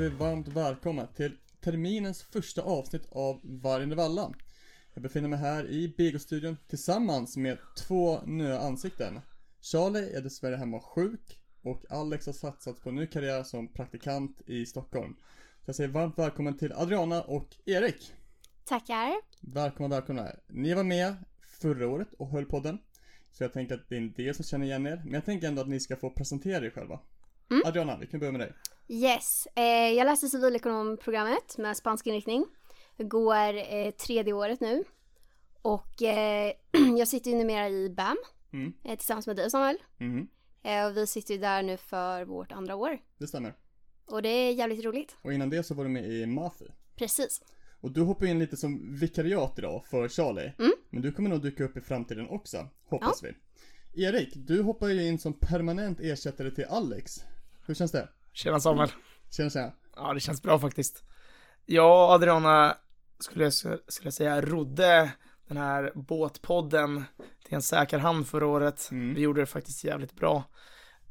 hälsar 0.00 0.16
vi 0.16 0.24
varmt 0.24 0.48
välkomna 0.48 1.06
till 1.06 1.36
terminens 1.60 2.22
första 2.22 2.62
avsnitt 2.62 3.08
av 3.10 3.40
Vargen 3.42 3.92
i 3.92 3.94
Valla. 3.94 4.32
Jag 4.94 5.02
befinner 5.02 5.28
mig 5.28 5.38
här 5.38 5.70
i 5.70 5.94
Begostudion 5.96 6.56
tillsammans 6.68 7.36
med 7.36 7.58
två 7.78 8.20
nya 8.20 8.60
ansikten. 8.60 9.20
Charlie 9.60 10.16
är 10.16 10.20
dessvärre 10.20 10.56
hemma 10.56 10.80
sjuk 10.80 11.38
och 11.62 11.84
Alex 11.90 12.26
har 12.26 12.32
satsat 12.32 12.80
på 12.80 12.88
en 12.88 12.94
ny 12.94 13.06
karriär 13.06 13.42
som 13.42 13.72
praktikant 13.72 14.40
i 14.46 14.66
Stockholm. 14.66 15.16
Så 15.64 15.68
jag 15.68 15.76
säger 15.76 15.90
varmt 15.90 16.18
välkommen 16.18 16.58
till 16.58 16.72
Adriana 16.72 17.22
och 17.22 17.56
Erik. 17.64 18.12
Tackar. 18.64 19.12
Välkomna, 19.40 19.96
välkomna. 19.96 20.32
Ni 20.48 20.74
var 20.74 20.84
med 20.84 21.14
förra 21.40 21.88
året 21.88 22.12
och 22.18 22.28
höll 22.28 22.46
podden. 22.46 22.78
Så 23.32 23.44
jag 23.44 23.52
tänker 23.52 23.74
att 23.74 23.88
det 23.88 23.94
är 23.94 24.00
en 24.00 24.12
del 24.12 24.34
som 24.34 24.44
känner 24.44 24.66
igen 24.66 24.86
er. 24.86 25.00
Men 25.04 25.14
jag 25.14 25.24
tänker 25.24 25.48
ändå 25.48 25.62
att 25.62 25.68
ni 25.68 25.80
ska 25.80 25.96
få 25.96 26.10
presentera 26.10 26.66
er 26.66 26.70
själva. 26.70 27.00
Mm. 27.50 27.62
Adriana, 27.66 27.98
vi 27.98 28.06
kan 28.06 28.20
börja 28.20 28.32
med 28.32 28.40
dig. 28.40 28.52
Yes, 28.92 29.48
eh, 29.54 29.62
jag 29.92 30.04
läste 30.04 30.28
civilekonomprogrammet 30.28 31.58
med 31.58 31.76
spansk 31.76 32.06
inriktning. 32.06 32.46
Jag 32.96 33.08
går 33.08 33.74
eh, 33.74 33.90
tredje 33.90 34.32
året 34.32 34.60
nu. 34.60 34.84
Och 35.62 36.02
eh, 36.02 36.52
jag 36.98 37.08
sitter 37.08 37.30
ju 37.30 37.36
numera 37.36 37.68
i 37.68 37.90
BAM 37.90 38.16
Mm. 38.52 38.72
eh, 38.84 38.96
tillsammans 38.96 39.26
med 39.26 39.36
dig 39.36 39.50
Samuel. 39.50 39.76
Mhm, 39.98 40.28
Eh, 40.62 40.86
och 40.86 40.96
vi 40.96 41.06
sitter 41.06 41.34
ju 41.34 41.40
där 41.40 41.62
nu 41.62 41.76
för 41.76 42.24
vårt 42.24 42.52
andra 42.52 42.76
år. 42.76 42.98
det 43.18 43.26
stämmer. 43.26 43.54
Och 44.06 44.22
det 44.22 44.28
är 44.28 44.52
jävligt 44.52 44.84
roligt. 44.84 45.16
Och 45.22 45.32
innan 45.32 45.50
det 45.50 45.62
så 45.62 45.74
var 45.74 45.84
du 45.84 45.90
med 45.90 46.04
i 46.04 46.26
Mafi. 46.26 46.64
Precis. 46.96 47.42
Och 47.80 47.90
du 47.90 48.00
hoppar 48.00 48.26
in 48.26 48.38
lite 48.38 48.56
som 48.56 48.94
vikariat 48.94 49.58
idag 49.58 49.84
för 49.86 50.08
Charlie. 50.08 50.52
Mm. 50.58 50.72
Men 50.90 51.02
du 51.02 51.12
kommer 51.12 51.30
nog 51.30 51.42
dyka 51.42 51.64
upp 51.64 51.76
i 51.76 51.80
framtiden 51.80 52.28
också, 52.28 52.68
hoppas 52.84 53.22
vi. 53.22 53.34
Erik, 54.04 54.32
du 54.34 54.62
hoppar 54.62 54.88
ju 54.88 55.06
in 55.06 55.18
som 55.18 55.32
permanent 55.32 56.00
ersättare 56.00 56.50
till 56.50 56.64
Alex. 56.64 57.24
Hur 57.66 57.74
känns 57.74 57.92
det? 57.92 58.08
Tjena 58.32 58.60
Samuel. 58.60 58.92
Känns 59.30 59.54
det? 59.54 59.72
Ja, 59.96 60.14
det 60.14 60.20
känns 60.20 60.42
bra 60.42 60.58
faktiskt. 60.58 61.02
Jag 61.66 62.04
och 62.08 62.14
Adriana, 62.14 62.76
skulle 63.18 63.44
jag, 63.44 63.52
skulle 63.52 63.80
jag 64.02 64.12
säga, 64.14 64.40
rodde 64.40 65.10
den 65.48 65.56
här 65.56 65.92
båtpodden 65.94 67.04
till 67.44 67.54
en 67.54 67.62
säker 67.62 67.98
hamn 67.98 68.24
förra 68.24 68.46
året. 68.46 68.88
Mm. 68.90 69.14
Vi 69.14 69.20
gjorde 69.20 69.40
det 69.40 69.46
faktiskt 69.46 69.84
jävligt 69.84 70.14
bra. 70.14 70.44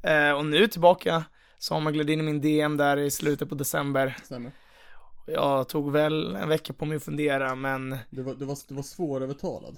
Eh, 0.02 0.30
och 0.30 0.46
nu 0.46 0.66
tillbaka. 0.66 1.24
Samuel 1.58 1.94
gled 1.94 2.10
in 2.10 2.20
i 2.20 2.22
min 2.22 2.40
DM 2.40 2.76
där 2.76 2.96
i 2.96 3.10
slutet 3.10 3.48
på 3.48 3.54
december. 3.54 4.16
Stämmer. 4.24 4.52
Jag 5.26 5.68
tog 5.68 5.92
väl 5.92 6.36
en 6.36 6.48
vecka 6.48 6.72
på 6.72 6.84
mig 6.84 6.96
att 6.96 7.02
fundera, 7.02 7.54
men 7.54 7.98
Du 8.10 8.22
var, 8.22 8.34
du 8.34 8.44
var, 8.44 8.56
du 8.68 8.74
var 8.74 8.82
svårövertalad. 8.82 9.76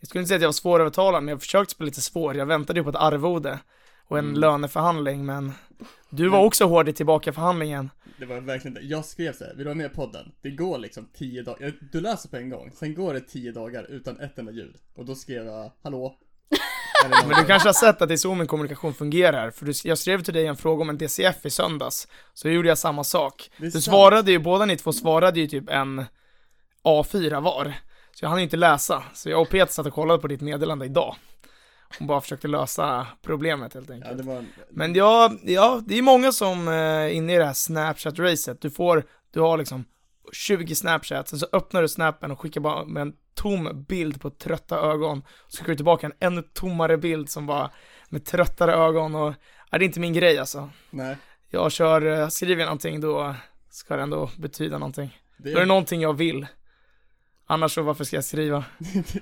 jag 0.00 0.08
skulle 0.08 0.20
inte 0.20 0.28
säga 0.28 0.36
att 0.36 0.42
jag 0.42 0.48
var 0.48 0.52
svårövertalad, 0.52 1.22
men 1.22 1.32
jag 1.32 1.40
försökte 1.40 1.74
spela 1.74 1.86
lite 1.86 2.00
svår. 2.00 2.36
Jag 2.36 2.46
väntade 2.46 2.80
ju 2.80 2.84
på 2.84 2.90
ett 2.90 2.96
arvode 2.96 3.58
och 4.12 4.18
en 4.18 4.24
Mm. 4.28 4.40
löneförhandling, 4.40 5.26
men 5.26 5.52
du 6.10 6.28
var 6.28 6.44
också 6.44 6.64
hård 6.64 6.88
i 6.88 6.92
tillbakaförhandlingen. 6.92 7.90
Det 8.18 8.26
var 8.26 8.40
verkligen 8.40 8.74
det. 8.74 8.80
Jag 8.80 9.04
skrev 9.04 9.32
så 9.32 9.44
här, 9.44 9.50
vill 9.50 9.58
du 9.58 9.64
vara 9.64 9.74
med 9.74 9.94
podden? 9.94 10.32
Det 10.42 10.50
går 10.50 10.78
liksom 10.78 11.08
tio 11.14 11.42
dagar, 11.42 11.72
du 11.92 12.00
läser 12.00 12.28
på 12.28 12.36
en 12.36 12.50
gång, 12.50 12.70
sen 12.74 12.94
går 12.94 13.14
det 13.14 13.20
tio 13.20 13.52
dagar 13.52 13.86
utan 13.90 14.20
ett 14.20 14.38
enda 14.38 14.52
ljud. 14.52 14.76
Och 14.96 15.04
då 15.04 15.14
skrev 15.14 15.46
jag, 15.46 15.72
hallå? 15.82 16.14
Men 17.28 17.38
du 17.38 17.44
kanske 17.44 17.68
har 17.68 17.72
sett 17.72 18.02
att 18.02 18.08
det 18.08 18.14
är 18.14 18.16
så 18.16 18.34
min 18.34 18.46
kommunikation 18.46 18.94
fungerar, 18.94 19.50
för 19.50 19.66
du, 19.66 19.72
jag 19.84 19.98
skrev 19.98 20.22
till 20.22 20.34
dig 20.34 20.46
en 20.46 20.56
fråga 20.56 20.82
om 20.82 20.88
en 20.90 20.98
DCF 20.98 21.46
i 21.46 21.50
söndags, 21.50 22.08
så 22.34 22.48
gjorde 22.48 22.68
jag 22.68 22.78
samma 22.78 23.04
sak. 23.04 23.50
Du 23.56 23.70
sant. 23.70 23.84
svarade 23.84 24.30
ju, 24.32 24.38
båda 24.38 24.64
ni 24.64 24.76
två 24.76 24.92
svarade 24.92 25.40
ju 25.40 25.46
typ 25.46 25.70
en 25.70 26.04
A4 26.84 27.40
var, 27.40 27.72
så 28.12 28.24
jag 28.24 28.28
hann 28.28 28.38
ju 28.38 28.44
inte 28.44 28.56
läsa, 28.56 29.02
så 29.14 29.30
jag 29.30 29.42
och 29.42 29.48
Peter 29.48 29.72
satt 29.72 29.86
och 29.86 29.94
kollade 29.94 30.18
på 30.20 30.28
ditt 30.28 30.40
meddelande 30.40 30.86
idag. 30.86 31.16
Hon 31.98 32.06
bara 32.06 32.20
försökte 32.20 32.48
lösa 32.48 33.06
problemet 33.22 33.74
helt 33.74 33.90
enkelt. 33.90 34.18
Ja, 34.18 34.24
var, 34.24 34.44
Men 34.70 34.94
ja, 34.94 35.32
ja, 35.42 35.82
det 35.86 35.98
är 35.98 36.02
många 36.02 36.32
som 36.32 36.68
eh, 36.68 36.74
är 36.74 37.08
inne 37.08 37.34
i 37.34 37.38
det 37.38 37.44
här 37.44 37.52
Snapchat-racet. 37.52 38.58
Du 38.60 38.70
får, 38.70 39.04
du 39.30 39.40
har 39.40 39.58
liksom 39.58 39.84
20 40.32 40.74
Snapchats, 40.74 41.30
sen 41.30 41.38
så 41.38 41.46
öppnar 41.52 41.82
du 41.82 41.88
snappen 41.88 42.30
och 42.30 42.40
skickar 42.40 42.60
bara 42.60 42.84
med 42.84 43.00
en 43.00 43.12
tom 43.34 43.84
bild 43.88 44.20
på 44.20 44.30
trötta 44.30 44.78
ögon. 44.78 45.22
Så 45.48 45.56
skickar 45.56 45.72
du 45.72 45.76
tillbaka 45.76 46.06
en 46.06 46.12
ännu 46.20 46.42
tommare 46.42 46.98
bild 46.98 47.28
som 47.28 47.46
bara 47.46 47.70
med 48.08 48.24
tröttare 48.24 48.74
ögon 48.74 49.14
och, 49.14 49.34
ja, 49.70 49.78
det 49.78 49.84
är 49.84 49.86
inte 49.86 50.00
min 50.00 50.12
grej 50.12 50.38
alltså. 50.38 50.70
nej. 50.90 51.16
Jag 51.50 51.72
kör, 51.72 52.20
eh, 52.20 52.28
skriver 52.28 52.60
jag 52.60 52.66
någonting 52.66 53.00
då 53.00 53.34
ska 53.70 53.96
det 53.96 54.02
ändå 54.02 54.30
betyda 54.38 54.78
någonting. 54.78 55.18
Det, 55.36 55.50
Då 55.50 55.56
är 55.56 55.60
det 55.60 55.66
någonting 55.66 56.00
jag 56.00 56.14
vill. 56.14 56.46
Annars 57.46 57.72
så 57.72 57.82
varför 57.82 58.04
ska 58.04 58.16
jag 58.16 58.24
skriva? 58.24 58.64
det, 58.78 59.18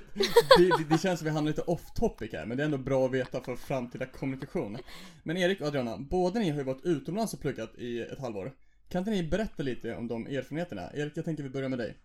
det, 0.57 0.83
det 0.89 1.01
känns 1.01 1.19
som 1.19 1.25
vi 1.25 1.31
hamnar 1.31 1.51
lite 1.51 1.61
off 1.61 1.93
topic 1.95 2.33
här, 2.33 2.45
men 2.45 2.57
det 2.57 2.63
är 2.63 2.65
ändå 2.65 2.77
bra 2.77 3.05
att 3.05 3.11
veta 3.11 3.41
för 3.41 3.55
framtida 3.55 4.05
kommunikation. 4.05 4.77
Men 5.23 5.37
Erik 5.37 5.61
och 5.61 5.67
Adriana, 5.67 5.97
båda 5.97 6.39
ni 6.39 6.49
har 6.49 6.57
ju 6.57 6.63
varit 6.63 6.85
utomlands 6.85 7.33
och 7.33 7.41
pluggat 7.41 7.75
i 7.75 8.01
ett 8.01 8.19
halvår. 8.19 8.51
Kan 8.89 8.99
inte 8.99 9.11
ni 9.11 9.23
berätta 9.23 9.63
lite 9.63 9.95
om 9.95 10.07
de 10.07 10.27
erfarenheterna? 10.27 10.89
Erik, 10.93 11.13
jag 11.15 11.25
tänker 11.25 11.43
vi 11.43 11.49
börjar 11.49 11.69
med 11.69 11.79
dig. 11.79 11.97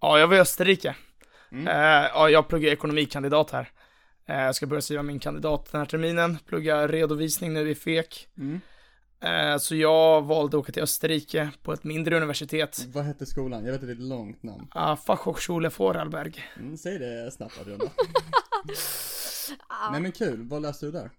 Ja, 0.00 0.18
jag 0.18 0.28
var 0.28 0.36
i 0.36 0.40
Österrike. 0.40 0.96
Mm. 1.52 1.68
Eh, 1.68 2.10
ja, 2.14 2.30
jag 2.30 2.48
pluggar 2.48 2.72
ekonomikandidat 2.72 3.50
här. 3.50 3.70
Eh, 4.26 4.40
jag 4.40 4.54
ska 4.54 4.66
börja 4.66 4.82
skriva 4.82 5.02
min 5.02 5.18
kandidat 5.18 5.72
den 5.72 5.80
här 5.80 5.86
terminen, 5.86 6.38
plugga 6.46 6.88
redovisning 6.88 7.52
nu 7.52 7.70
i 7.70 7.74
FEK. 7.74 8.28
Mm. 8.38 8.60
Eh, 9.20 9.58
så 9.58 9.76
jag 9.76 10.22
valde 10.22 10.56
att 10.56 10.60
åka 10.60 10.72
till 10.72 10.82
Österrike 10.82 11.50
på 11.62 11.72
ett 11.72 11.84
mindre 11.84 12.16
universitet. 12.16 12.86
Vad 12.92 13.04
hette 13.04 13.26
skolan? 13.26 13.64
Jag 13.64 13.72
vet 13.72 13.80
att 13.80 13.86
det 13.86 13.92
är 13.92 13.96
ett 13.96 14.02
långt 14.02 14.42
namn. 14.42 14.68
Uh, 14.76 14.96
Fachhochschule 14.96 15.70
Vorarlberg. 15.76 16.44
Mm, 16.56 16.76
säg 16.76 16.98
det 16.98 17.30
snabbt 17.30 17.60
Adriana. 17.60 17.84
Nej 19.90 20.00
men 20.00 20.12
kul, 20.12 20.48
vad 20.48 20.62
läste 20.62 20.86
du 20.86 20.92
där? 20.92 21.10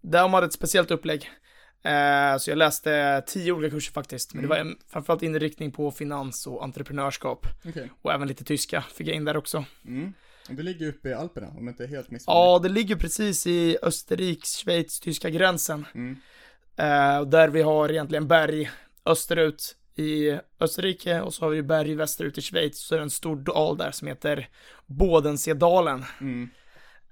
Där 0.00 0.22
de 0.22 0.34
hade 0.34 0.46
ett 0.46 0.52
speciellt 0.52 0.90
upplägg. 0.90 1.30
Eh, 1.82 2.38
så 2.38 2.50
jag 2.50 2.58
läste 2.58 3.22
tio 3.26 3.52
olika 3.52 3.74
kurser 3.76 3.92
faktiskt, 3.92 4.34
men 4.34 4.42
det 4.42 4.48
var 4.48 4.56
en, 4.56 4.76
framförallt 4.88 5.22
inriktning 5.22 5.72
på 5.72 5.90
finans 5.90 6.46
och 6.46 6.64
entreprenörskap. 6.64 7.46
Okej. 7.68 7.90
Och 8.02 8.12
även 8.12 8.28
lite 8.28 8.44
tyska 8.44 8.84
fick 8.94 9.08
jag 9.08 9.16
in 9.16 9.24
där 9.24 9.36
också. 9.36 9.64
Mm. 9.84 10.12
Du 10.48 10.62
ligger 10.62 10.88
uppe 10.88 11.08
i 11.08 11.14
Alperna, 11.14 11.48
om 11.48 11.66
jag 11.66 11.72
inte 11.72 11.84
är 11.84 11.88
helt 11.88 12.10
missförstådd. 12.10 12.36
Ja, 12.36 12.58
det 12.58 12.68
ligger 12.68 12.96
precis 12.96 13.46
i 13.46 13.78
Österriks, 13.82 14.56
Schweiz, 14.56 15.00
tyska 15.00 15.30
gränsen. 15.30 15.86
Mm. 15.94 16.16
Eh, 16.76 17.22
där 17.22 17.48
vi 17.48 17.62
har 17.62 17.90
egentligen 17.90 18.28
berg 18.28 18.70
österut 19.04 19.76
i 19.94 20.38
Österrike 20.60 21.20
och 21.20 21.34
så 21.34 21.44
har 21.44 21.50
vi 21.50 21.62
berg 21.62 21.94
västerut 21.94 22.38
i 22.38 22.42
Schweiz. 22.42 22.78
Så 22.78 22.94
är 22.94 22.98
det 22.98 23.02
en 23.02 23.10
stor 23.10 23.36
dal 23.36 23.76
där 23.76 23.90
som 23.90 24.08
heter 24.08 24.48
Bodensedalen. 24.86 26.04
Mm. 26.20 26.48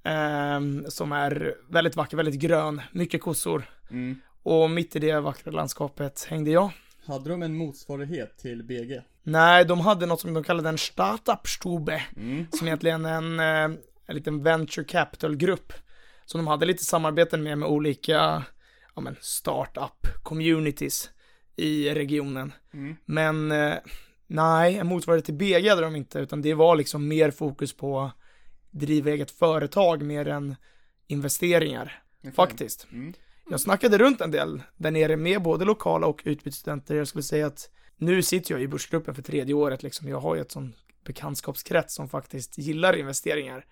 Eh, 0.04 0.88
som 0.88 1.12
är 1.12 1.54
väldigt 1.70 1.96
vacker, 1.96 2.16
väldigt 2.16 2.40
grön, 2.40 2.80
mycket 2.92 3.22
kossor. 3.22 3.64
Mm. 3.90 4.20
Och 4.42 4.70
mitt 4.70 4.96
i 4.96 4.98
det 4.98 5.20
vackra 5.20 5.50
landskapet 5.50 6.26
hängde 6.30 6.50
jag. 6.50 6.70
Hade 7.06 7.30
de 7.30 7.42
en 7.42 7.56
motsvarighet 7.56 8.38
till 8.38 8.62
BG? 8.62 9.02
Nej, 9.22 9.64
de 9.64 9.80
hade 9.80 10.06
något 10.06 10.20
som 10.20 10.34
de 10.34 10.44
kallade 10.44 10.68
en 10.68 10.78
startup-stube. 10.78 12.02
Mm. 12.16 12.46
Som 12.52 12.66
egentligen 12.66 13.04
en, 13.04 13.40
eh, 13.40 13.78
en 14.06 14.14
liten 14.14 14.42
venture 14.42 14.84
capital-grupp. 14.84 15.72
Som 16.24 16.38
de 16.38 16.46
hade 16.46 16.66
lite 16.66 16.84
samarbeten 16.84 17.42
med, 17.42 17.58
med 17.58 17.68
olika 17.68 18.42
ja, 18.94 19.00
men 19.00 19.16
startup 19.20 20.22
communities 20.22 21.10
i 21.56 21.90
regionen. 21.90 22.52
Mm. 22.74 22.96
Men 23.04 23.52
eh, 23.52 23.74
nej, 24.26 24.78
en 24.78 24.86
motsvarighet 24.86 25.24
till 25.24 25.34
BG 25.34 25.68
hade 25.68 25.82
de 25.82 25.96
inte, 25.96 26.18
utan 26.18 26.42
det 26.42 26.54
var 26.54 26.76
liksom 26.76 27.08
mer 27.08 27.30
fokus 27.30 27.76
på 27.76 28.10
driva 28.70 29.10
eget 29.10 29.30
företag 29.30 30.02
mer 30.02 30.28
än 30.28 30.56
investeringar, 31.06 32.02
Okej. 32.20 32.32
faktiskt. 32.32 32.86
Mm. 32.92 33.12
Jag 33.50 33.60
snackade 33.60 33.98
runt 33.98 34.20
en 34.20 34.30
del 34.30 34.62
där 34.76 34.90
nere 34.90 35.16
med 35.16 35.42
både 35.42 35.64
lokala 35.64 36.06
och 36.06 36.22
utbytesstudenter. 36.24 36.94
Jag 36.94 37.08
skulle 37.08 37.22
säga 37.22 37.46
att 37.46 37.70
nu 37.96 38.22
sitter 38.22 38.54
jag 38.54 38.62
i 38.62 38.68
börsgruppen 38.68 39.14
för 39.14 39.22
tredje 39.22 39.54
året 39.54 39.82
liksom. 39.82 40.08
Jag 40.08 40.20
har 40.20 40.34
ju 40.34 40.40
ett 40.40 40.52
sån 40.52 40.74
bekantskapskrets 41.04 41.94
som 41.94 42.08
faktiskt 42.08 42.58
gillar 42.58 42.96
investeringar. 42.96 43.64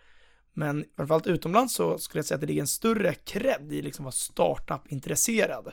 Men 0.55 0.85
framförallt 0.97 1.27
utomlands 1.27 1.75
så 1.75 1.99
skulle 1.99 2.19
jag 2.19 2.27
säga 2.27 2.35
att 2.35 2.41
det 2.41 2.47
ligger 2.47 2.61
en 2.61 2.67
större 2.67 3.15
cred 3.15 3.73
i 3.73 3.83
liksom 3.83 4.03
att 4.03 4.05
vara 4.05 4.13
startup-intresserad. 4.13 5.73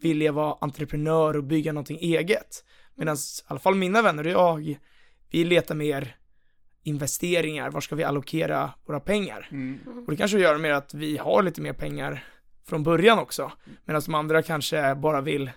Vilja 0.00 0.32
vara 0.32 0.56
entreprenör 0.60 1.36
och 1.36 1.44
bygga 1.44 1.72
någonting 1.72 1.98
eget. 1.98 2.64
Medan 2.94 3.16
i 3.16 3.18
alla 3.46 3.60
fall 3.60 3.74
mina 3.74 4.02
vänner 4.02 4.26
och 4.26 4.32
jag, 4.32 4.78
vi 5.30 5.44
letar 5.44 5.74
mer 5.74 6.16
investeringar. 6.82 7.70
Var 7.70 7.80
ska 7.80 7.96
vi 7.96 8.04
allokera 8.04 8.70
våra 8.86 9.00
pengar? 9.00 9.48
Mm. 9.50 9.78
Och 10.06 10.10
det 10.10 10.16
kanske 10.16 10.38
gör 10.38 10.58
med 10.58 10.76
att 10.76 10.94
vi 10.94 11.16
har 11.16 11.42
lite 11.42 11.60
mer 11.60 11.72
pengar 11.72 12.24
från 12.64 12.82
början 12.82 13.18
också. 13.18 13.52
Medan 13.84 14.02
de 14.06 14.14
andra 14.14 14.42
kanske 14.42 14.94
bara 14.94 15.20
vill 15.20 15.50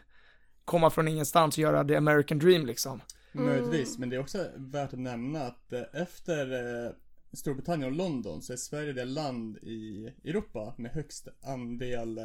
komma 0.66 0.90
från 0.90 1.08
ingenstans 1.08 1.58
och 1.58 1.62
göra 1.62 1.84
the 1.84 1.96
American 1.96 2.40
dream 2.40 2.66
liksom. 2.66 3.02
Möjligtvis, 3.32 3.98
men 3.98 4.10
det 4.10 4.16
är 4.16 4.20
också 4.20 4.46
värt 4.56 4.94
att 4.94 5.00
nämna 5.00 5.42
att 5.42 5.74
eh, 5.74 6.02
efter 6.02 6.52
eh, 6.86 6.92
Storbritannien 7.34 7.92
och 7.92 7.98
London 7.98 8.42
så 8.42 8.54
är 8.54 8.58
Sverige 8.58 8.94
det 8.94 9.06
land 9.06 9.58
i 9.58 10.14
Europa 10.24 10.74
med 10.78 10.92
högst 10.92 11.28
andel, 11.44 12.18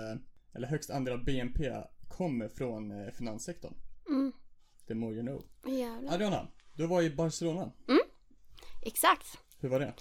eller 0.55 0.67
högst 0.69 0.91
andel 0.91 1.15
av 1.15 1.25
BNP 1.25 1.75
kommer 2.09 2.49
från 2.49 2.91
eh, 3.07 3.13
finanssektorn. 3.13 3.75
Mm. 4.09 4.33
The 4.89 4.95
more 4.95 5.15
you 5.15 5.23
know. 5.27 5.45
Jävlar. 5.75 6.15
Adriana, 6.15 6.49
du 6.75 6.87
var 6.87 7.03
i 7.03 7.11
Barcelona. 7.11 7.73
Exakt. 8.83 9.27
Hur 9.61 9.69
var 9.69 9.81
det? 9.81 9.95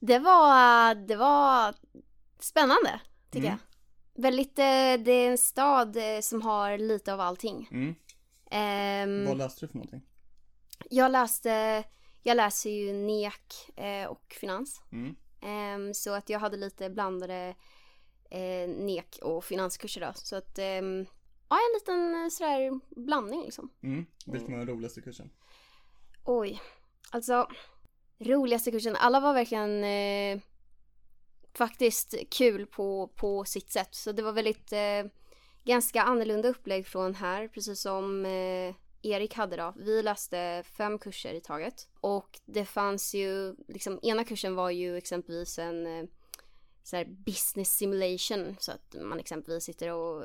Det 0.00 0.18
var, 0.18 0.94
det 0.94 1.16
var 1.16 1.74
spännande, 2.40 3.00
tycker 3.30 3.46
Mm. 3.48 3.58
jag. 4.14 4.22
Väldigt, 4.22 4.58
eh, 4.58 5.04
det 5.04 5.10
är 5.12 5.30
en 5.30 5.38
stad 5.38 5.96
eh, 5.96 6.20
som 6.20 6.42
har 6.42 6.78
lite 6.78 7.12
av 7.14 7.20
allting. 7.20 7.68
Mm. 7.72 7.94
Ehm, 8.50 9.26
Vad 9.26 9.38
läste 9.38 9.66
du 9.66 9.68
för 9.68 9.74
någonting? 9.78 10.02
jag 10.90 11.12
läste, 11.12 11.84
jag 12.26 12.36
läser 12.36 12.70
ju 12.70 12.92
NEK 12.92 13.70
eh, 13.76 14.06
och 14.06 14.36
finans. 14.40 14.82
Mm. 14.92 15.16
Ehm, 15.42 15.94
så 15.94 16.12
att 16.12 16.30
jag 16.30 16.38
hade 16.38 16.56
lite 16.56 16.90
blandade 16.90 17.54
eh, 18.30 18.68
NEK 18.68 19.18
och 19.22 19.44
finanskurser 19.44 20.00
då. 20.00 20.12
Så 20.14 20.36
att, 20.36 20.58
ehm, 20.58 21.06
ja 21.48 21.56
en 21.56 21.74
liten 21.74 22.24
eh, 22.24 22.28
sådär 22.28 22.80
blandning 23.04 23.42
liksom. 23.42 23.70
Mm. 23.82 24.06
Vilken 24.26 24.52
var 24.52 24.58
den 24.58 24.68
roligaste 24.68 25.00
kursen? 25.00 25.30
Oj, 26.24 26.60
alltså 27.10 27.48
roligaste 28.18 28.70
kursen, 28.70 28.96
alla 28.96 29.20
var 29.20 29.34
verkligen 29.34 29.84
eh, 29.84 30.40
faktiskt 31.54 32.14
kul 32.30 32.66
på, 32.66 33.08
på 33.16 33.44
sitt 33.44 33.72
sätt. 33.72 33.94
Så 33.94 34.12
det 34.12 34.22
var 34.22 34.32
väldigt 34.32 34.72
eh, 34.72 35.12
ganska 35.64 36.02
annorlunda 36.02 36.48
upplägg 36.48 36.86
från 36.86 37.14
här, 37.14 37.48
precis 37.48 37.80
som 37.80 38.26
eh, 38.26 38.74
Erik 39.06 39.34
hade 39.34 39.56
då. 39.56 39.74
Vi 39.76 40.02
läste 40.02 40.62
fem 40.66 40.98
kurser 40.98 41.34
i 41.34 41.40
taget 41.40 41.88
och 42.00 42.40
det 42.44 42.64
fanns 42.64 43.14
ju, 43.14 43.56
liksom 43.68 44.00
ena 44.02 44.24
kursen 44.24 44.54
var 44.54 44.70
ju 44.70 44.96
exempelvis 44.96 45.58
en 45.58 45.86
eh, 45.86 46.04
så 46.82 46.96
här 46.96 47.04
business 47.04 47.76
simulation 47.76 48.56
så 48.58 48.72
att 48.72 48.96
man 49.00 49.20
exempelvis 49.20 49.64
sitter 49.64 49.92
och, 49.92 50.24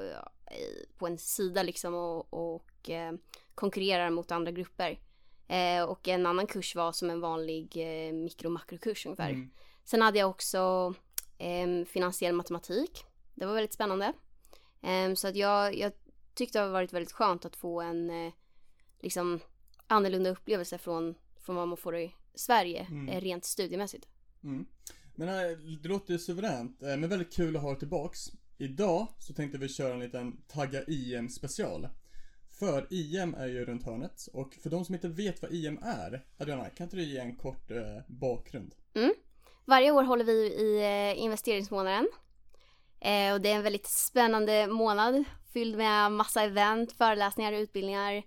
på 0.98 1.08
en 1.08 1.18
sida 1.18 1.64
liksom 1.64 1.96
och, 1.96 2.34
och 2.34 2.90
eh, 2.90 3.14
konkurrerar 3.56 4.10
mot 4.10 4.32
andra 4.32 4.52
grupper. 4.52 5.00
Eh, 5.48 5.84
och 5.84 6.08
en 6.08 6.26
annan 6.26 6.48
kurs 6.48 6.76
var 6.76 6.92
som 6.92 7.10
en 7.10 7.22
vanlig 7.22 7.78
eh, 7.78 8.14
mikro 8.14 8.48
och 8.48 8.52
makrokurs 8.52 9.06
ungefär. 9.06 9.30
Mm. 9.30 9.52
Sen 9.84 10.02
hade 10.02 10.20
jag 10.20 10.30
också 10.30 10.94
eh, 11.38 11.86
finansiell 11.86 12.36
matematik. 12.36 13.06
Det 13.36 13.46
var 13.46 13.54
väldigt 13.54 13.74
spännande. 13.74 14.14
Eh, 14.82 15.14
så 15.14 15.28
att 15.28 15.36
jag, 15.36 15.78
jag 15.78 15.92
tyckte 16.34 16.60
det 16.60 16.64
har 16.64 16.72
varit 16.72 16.94
väldigt 16.94 17.12
skönt 17.12 17.46
att 17.46 17.56
få 17.56 17.82
en 17.82 18.32
liksom 19.02 19.40
annorlunda 19.88 20.30
upplevelse 20.30 20.78
från, 20.78 21.16
från 21.46 21.56
vad 21.56 21.68
man 21.68 21.78
får 21.78 21.98
i 21.98 22.16
Sverige 22.36 22.88
Mm. 22.90 23.10
eh, 23.10 23.22
rent 23.22 23.46
studiemässigt. 23.46 24.08
Mm. 24.44 24.66
Men 25.16 25.30
äh, 25.30 25.58
det 25.82 25.90
låter 25.90 26.14
ju 26.14 26.20
suveränt, 26.20 26.84
äh, 26.84 26.98
men 26.98 27.10
väldigt 27.10 27.34
kul 27.34 27.56
att 27.56 27.62
ha 27.62 27.74
det 27.74 27.80
tillbaks. 27.80 28.20
Idag 28.58 29.08
så 29.20 29.34
tänkte 29.34 29.58
vi 29.58 29.70
köra 29.70 29.94
en 29.94 30.00
liten 30.00 30.42
Tagga 30.48 30.84
IM 30.88 31.30
special. 31.30 31.88
För 32.60 32.88
IM 32.90 33.34
är 33.34 33.48
ju 33.48 33.66
runt 33.66 33.84
hörnet 33.84 34.28
och 34.34 34.54
för 34.54 34.70
de 34.70 34.86
som 34.86 34.96
inte 34.96 35.08
vet 35.08 35.42
vad 35.42 35.52
IM 35.54 35.78
är, 35.84 36.26
Adriana, 36.38 36.70
kan 36.70 36.84
inte 36.84 36.96
du 36.96 37.04
ge 37.04 37.18
en 37.20 37.36
kort 37.36 37.72
eh, 37.72 37.98
bakgrund? 38.08 38.76
Varje 39.66 39.92
år 39.92 40.04
håller 40.04 40.24
vi 40.26 40.32
i 40.34 40.78
eh, 40.78 41.24
inveringsmånaden. 41.24 42.08
Eh, 43.00 43.34
och 43.34 43.42
det 43.42 43.50
är 43.52 43.56
en 43.56 43.64
väldigt 43.64 43.88
spännande 43.88 44.68
månad 44.68 45.24
fylld 45.54 45.78
med 45.78 46.12
massa 46.12 46.44
event, 46.44 46.92
föreläsningar, 46.92 47.54
utbildningar. 47.54 48.24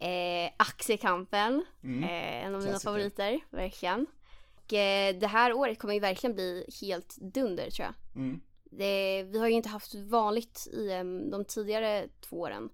Eh, 0.00 0.50
aktiekampen, 0.56 1.64
Mm. 1.82 2.04
eh, 2.04 2.44
en 2.46 2.54
av 2.54 2.62
mina 2.62 2.78
favoriter, 2.78 3.40
verkligen. 3.50 4.06
Och, 4.56 4.72
eh, 4.72 5.18
det 5.18 5.26
här 5.26 5.52
året 5.52 5.78
kommer 5.78 5.94
ju 5.94 6.00
verkligen 6.00 6.34
bli 6.34 6.66
helt 6.80 7.16
dunder 7.20 7.70
tror 7.70 7.86
jag. 7.86 8.22
Mm. 8.22 8.40
Det, 8.64 9.22
vi 9.22 9.38
har 9.38 9.48
ju 9.48 9.54
inte 9.54 9.68
haft 9.68 9.94
vanligt 9.94 10.66
IM 10.72 11.30
de 11.30 11.44
tidigare 11.44 12.08
två 12.20 12.40
åren. 12.40 12.70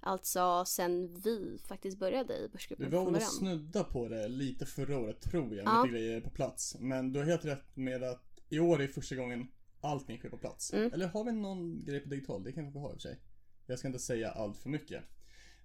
Alltså 0.00 0.64
sen 0.66 1.14
vi 1.20 1.58
faktiskt 1.68 1.98
började 1.98 2.34
i 2.36 2.42
Vi 2.42 2.48
Börsgruppen 2.48 2.90
var 2.90 3.04
från 3.04 3.12
väl 3.12 3.22
snudda 3.22 3.84
på 3.84 4.08
det 4.08 4.28
lite 4.28 4.66
förra 4.66 4.98
året 4.98 5.20
tror 5.20 5.54
jag, 5.56 5.66
Ja. 5.66 5.82
lite 5.82 5.92
grejer 5.94 6.20
på 6.20 6.30
plats. 6.30 6.76
Men 6.80 7.12
du 7.12 7.18
har 7.18 7.26
helt 7.26 7.44
rätt 7.44 7.76
med 7.76 8.02
att 8.02 8.22
i 8.48 8.58
år 8.58 8.82
är 8.82 8.88
första 8.88 9.14
gången 9.14 9.48
allting 9.80 10.18
sker 10.18 10.28
på 10.30 10.38
plats. 10.38 10.72
Mm. 10.72 10.92
Eller 10.92 11.06
har 11.06 11.24
vi 11.24 11.32
någon 11.32 11.84
grej 11.84 12.00
på 12.00 12.08
digital? 12.08 12.42
Det 12.44 12.52
kanske 12.52 12.72
vi 12.72 12.78
har 12.82 12.88
i 12.90 12.92
och 12.92 12.94
för 12.94 13.08
sig. 13.08 13.20
Jag 13.66 13.78
ska 13.78 13.88
inte 13.88 13.98
säga 14.00 14.30
allt 14.30 14.56
för 14.56 14.68
mycket. 14.70 15.02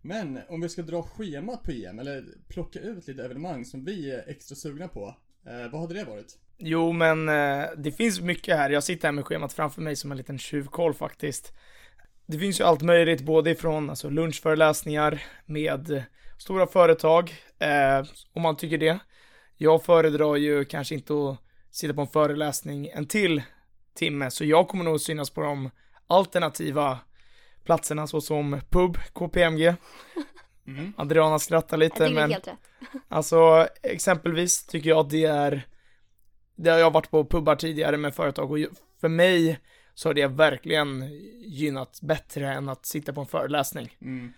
Men 0.02 0.40
om 0.50 0.62
vi 0.62 0.70
ska 0.70 0.82
dra 0.82 1.04
schemat 1.04 1.64
på 1.64 1.72
EM, 1.72 2.00
eller 2.00 2.24
plocka 2.48 2.80
ut 2.80 3.08
lite 3.08 3.24
evenemang 3.24 3.66
som 3.66 3.86
vi 3.86 4.12
är 4.12 4.30
extra 4.30 4.56
sugna 4.56 4.88
på. 4.88 5.16
Eh, 5.46 5.72
vad 5.72 5.82
hade 5.82 5.94
det 5.94 6.04
varit? 6.04 6.38
Jo, 6.58 6.92
men 6.92 7.30
eh, 7.30 7.66
det 7.78 7.92
finns 7.92 8.22
mycket 8.22 8.58
här. 8.58 8.70
Jag 8.70 8.84
sitter 8.84 9.08
här 9.08 9.14
med 9.14 9.26
schemat 9.26 9.54
framför 9.54 9.82
mig 9.82 9.96
som 9.96 10.12
en 10.12 10.18
liten 10.18 10.38
tjuvkoll 10.38 10.94
faktiskt. 10.94 11.54
Det 12.26 12.40
finns 12.40 12.60
ju 12.60 12.64
allt 12.64 12.82
möjligt, 12.82 13.22
både 13.22 13.52
ifrån 13.52 13.90
alltså, 13.90 14.10
lunchföreläsningar 14.10 15.24
med 15.46 16.04
stora 16.38 16.68
företag, 16.68 17.34
eh, 17.60 18.06
om 18.34 18.42
man 18.42 18.58
tycker 18.58 18.78
det. 18.78 19.00
Jag 19.58 19.84
föredrar 19.84 20.36
ju 20.36 20.66
kanske 20.66 20.96
inte 20.96 21.14
att 21.14 21.38
sitta 21.72 21.94
på 21.94 22.02
en 22.02 22.08
föreläsning 22.08 22.88
en 22.88 23.06
till 23.06 23.42
timme, 23.94 24.32
så 24.32 24.46
jag 24.46 24.68
kommer 24.68 24.84
nog 24.84 25.02
synas 25.02 25.30
på 25.30 25.42
de 25.42 25.70
alternativa 26.08 27.00
platserna 27.64 28.08
såsom 28.08 28.62
pub, 28.70 28.98
KPMG. 29.14 29.76
Mm. 30.68 30.94
Adriana 30.98 31.40
skrattar 31.40 31.78
lite, 31.78 32.10
men 32.10 32.32
helt 32.32 32.48
rätt. 32.48 32.54
Alltså 33.08 33.68
exempelvis 33.82 34.66
tycker 34.66 34.90
jag 34.90 35.00
att 35.00 35.10
det 35.10 35.26
är, 35.26 35.68
det 36.56 36.70
har 36.70 36.78
jag 36.78 36.92
varit 36.92 37.12
på 37.12 37.26
pubbar 37.26 37.56
tidigare 37.56 37.98
med 37.98 38.16
företag 38.16 38.52
och 38.52 38.58
för 39.02 39.08
mig 39.08 39.60
så 39.94 40.10
har 40.10 40.14
det 40.14 40.28
verkligen 40.28 41.10
gynnat 41.46 42.00
bättre 42.02 42.54
än 42.54 42.70
att 42.70 42.86
sitta 42.86 43.14
på 43.14 43.22
en 43.22 43.28
föreläsning. 43.28 43.98
Mm. 44.02 44.34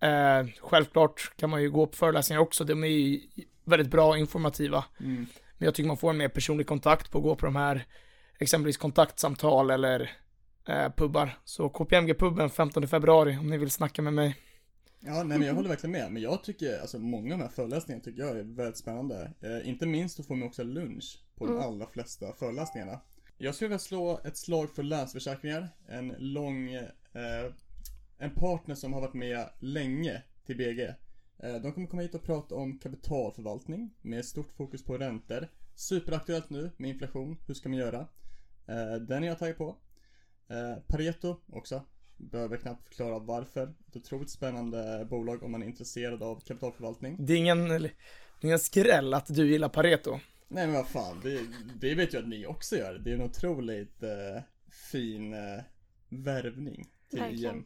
Eh, 0.00 0.52
självklart 0.60 1.32
kan 1.36 1.50
man 1.50 1.62
ju 1.62 1.70
gå 1.70 1.86
på 1.86 1.96
föreläsningar 1.96 2.40
också, 2.40 2.64
de 2.64 2.84
är 2.84 2.88
ju 2.88 3.20
väldigt 3.64 3.90
bra 3.90 4.08
och 4.08 4.18
informativa. 4.18 4.84
Mm. 5.00 5.26
Men 5.58 5.66
jag 5.66 5.74
tycker 5.74 5.88
man 5.88 5.96
får 5.96 6.10
en 6.10 6.16
mer 6.16 6.28
personlig 6.28 6.66
kontakt 6.66 7.10
på 7.10 7.18
att 7.18 7.24
gå 7.24 7.36
på 7.36 7.46
de 7.46 7.56
här, 7.56 7.86
exempelvis 8.38 8.76
kontaktsamtal 8.76 9.70
eller 9.70 10.10
eh, 10.68 10.92
pubbar. 10.96 11.38
Så 11.44 11.68
KPMG-puben 11.68 12.50
15 12.50 12.88
februari 12.88 13.36
om 13.36 13.50
ni 13.50 13.58
vill 13.58 13.70
snacka 13.70 14.02
med 14.02 14.12
mig. 14.12 14.36
Ja, 15.00 15.22
nej 15.22 15.38
men 15.38 15.46
jag 15.46 15.54
håller 15.54 15.68
verkligen 15.68 15.92
med. 15.92 16.12
Men 16.12 16.22
jag 16.22 16.44
tycker, 16.44 16.80
alltså 16.80 16.98
många 16.98 17.34
av 17.34 17.38
de 17.38 17.44
här 17.44 17.50
föreläsningarna 17.50 18.04
tycker 18.04 18.22
jag 18.22 18.38
är 18.38 18.42
väldigt 18.42 18.76
spännande. 18.76 19.32
Eh, 19.40 19.68
inte 19.68 19.86
minst 19.86 20.16
så 20.16 20.22
får 20.22 20.34
man 20.36 20.48
också 20.48 20.64
lunch 20.64 21.24
på 21.34 21.46
de 21.46 21.58
allra 21.58 21.86
flesta 21.86 22.32
föreläsningarna. 22.32 23.00
Jag 23.38 23.54
skulle 23.54 23.68
vilja 23.68 23.78
slå 23.78 24.20
ett 24.24 24.36
slag 24.36 24.70
för 24.70 24.82
Länsförsäkringar. 24.82 25.68
En 25.88 26.14
lång, 26.18 26.72
eh, 26.72 27.52
en 28.18 28.30
partner 28.34 28.74
som 28.74 28.92
har 28.92 29.00
varit 29.00 29.14
med 29.14 29.48
länge 29.58 30.22
till 30.46 30.56
BG. 30.56 30.94
Eh, 31.42 31.54
de 31.62 31.72
kommer 31.72 31.86
komma 31.86 32.02
hit 32.02 32.14
och 32.14 32.22
prata 32.22 32.54
om 32.54 32.78
kapitalförvaltning 32.78 33.94
med 34.02 34.24
stort 34.24 34.52
fokus 34.52 34.84
på 34.84 34.98
räntor. 34.98 35.48
Superaktuellt 35.74 36.50
nu 36.50 36.70
med 36.76 36.90
inflation. 36.90 37.36
Hur 37.46 37.54
ska 37.54 37.68
man 37.68 37.78
göra? 37.78 38.06
Eh, 38.66 38.94
den 38.94 39.24
är 39.24 39.28
jag 39.28 39.38
taggad 39.38 39.56
på. 39.56 39.76
Eh, 40.50 40.82
Pareto 40.86 41.36
också. 41.52 41.82
Behöver 42.16 42.56
knappt 42.56 42.88
förklara 42.88 43.18
varför. 43.18 43.74
Ett 43.88 43.96
otroligt 43.96 44.30
spännande 44.30 45.06
bolag 45.10 45.42
om 45.42 45.50
man 45.50 45.62
är 45.62 45.66
intresserad 45.66 46.22
av 46.22 46.40
kapitalförvaltning. 46.40 47.16
Det 47.26 47.32
är 47.32 47.36
ingen, 47.36 47.68
det 47.68 47.74
är 47.76 47.92
ingen 48.40 48.58
skräll 48.58 49.14
att 49.14 49.26
du 49.26 49.50
gillar 49.50 49.68
Pareto. 49.68 50.18
Nej 50.48 50.66
men 50.66 50.74
vad 50.76 50.88
fan, 50.88 51.20
det, 51.22 51.40
det 51.80 51.94
vet 51.94 52.12
jag 52.12 52.22
att 52.22 52.28
ni 52.28 52.46
också 52.46 52.76
gör. 52.76 52.98
Det 52.98 53.10
är 53.10 53.14
en 53.14 53.22
otroligt 53.22 54.02
eh, 54.02 54.42
fin 54.92 55.34
eh, 55.34 55.60
värvning 56.08 56.86
till. 57.10 57.62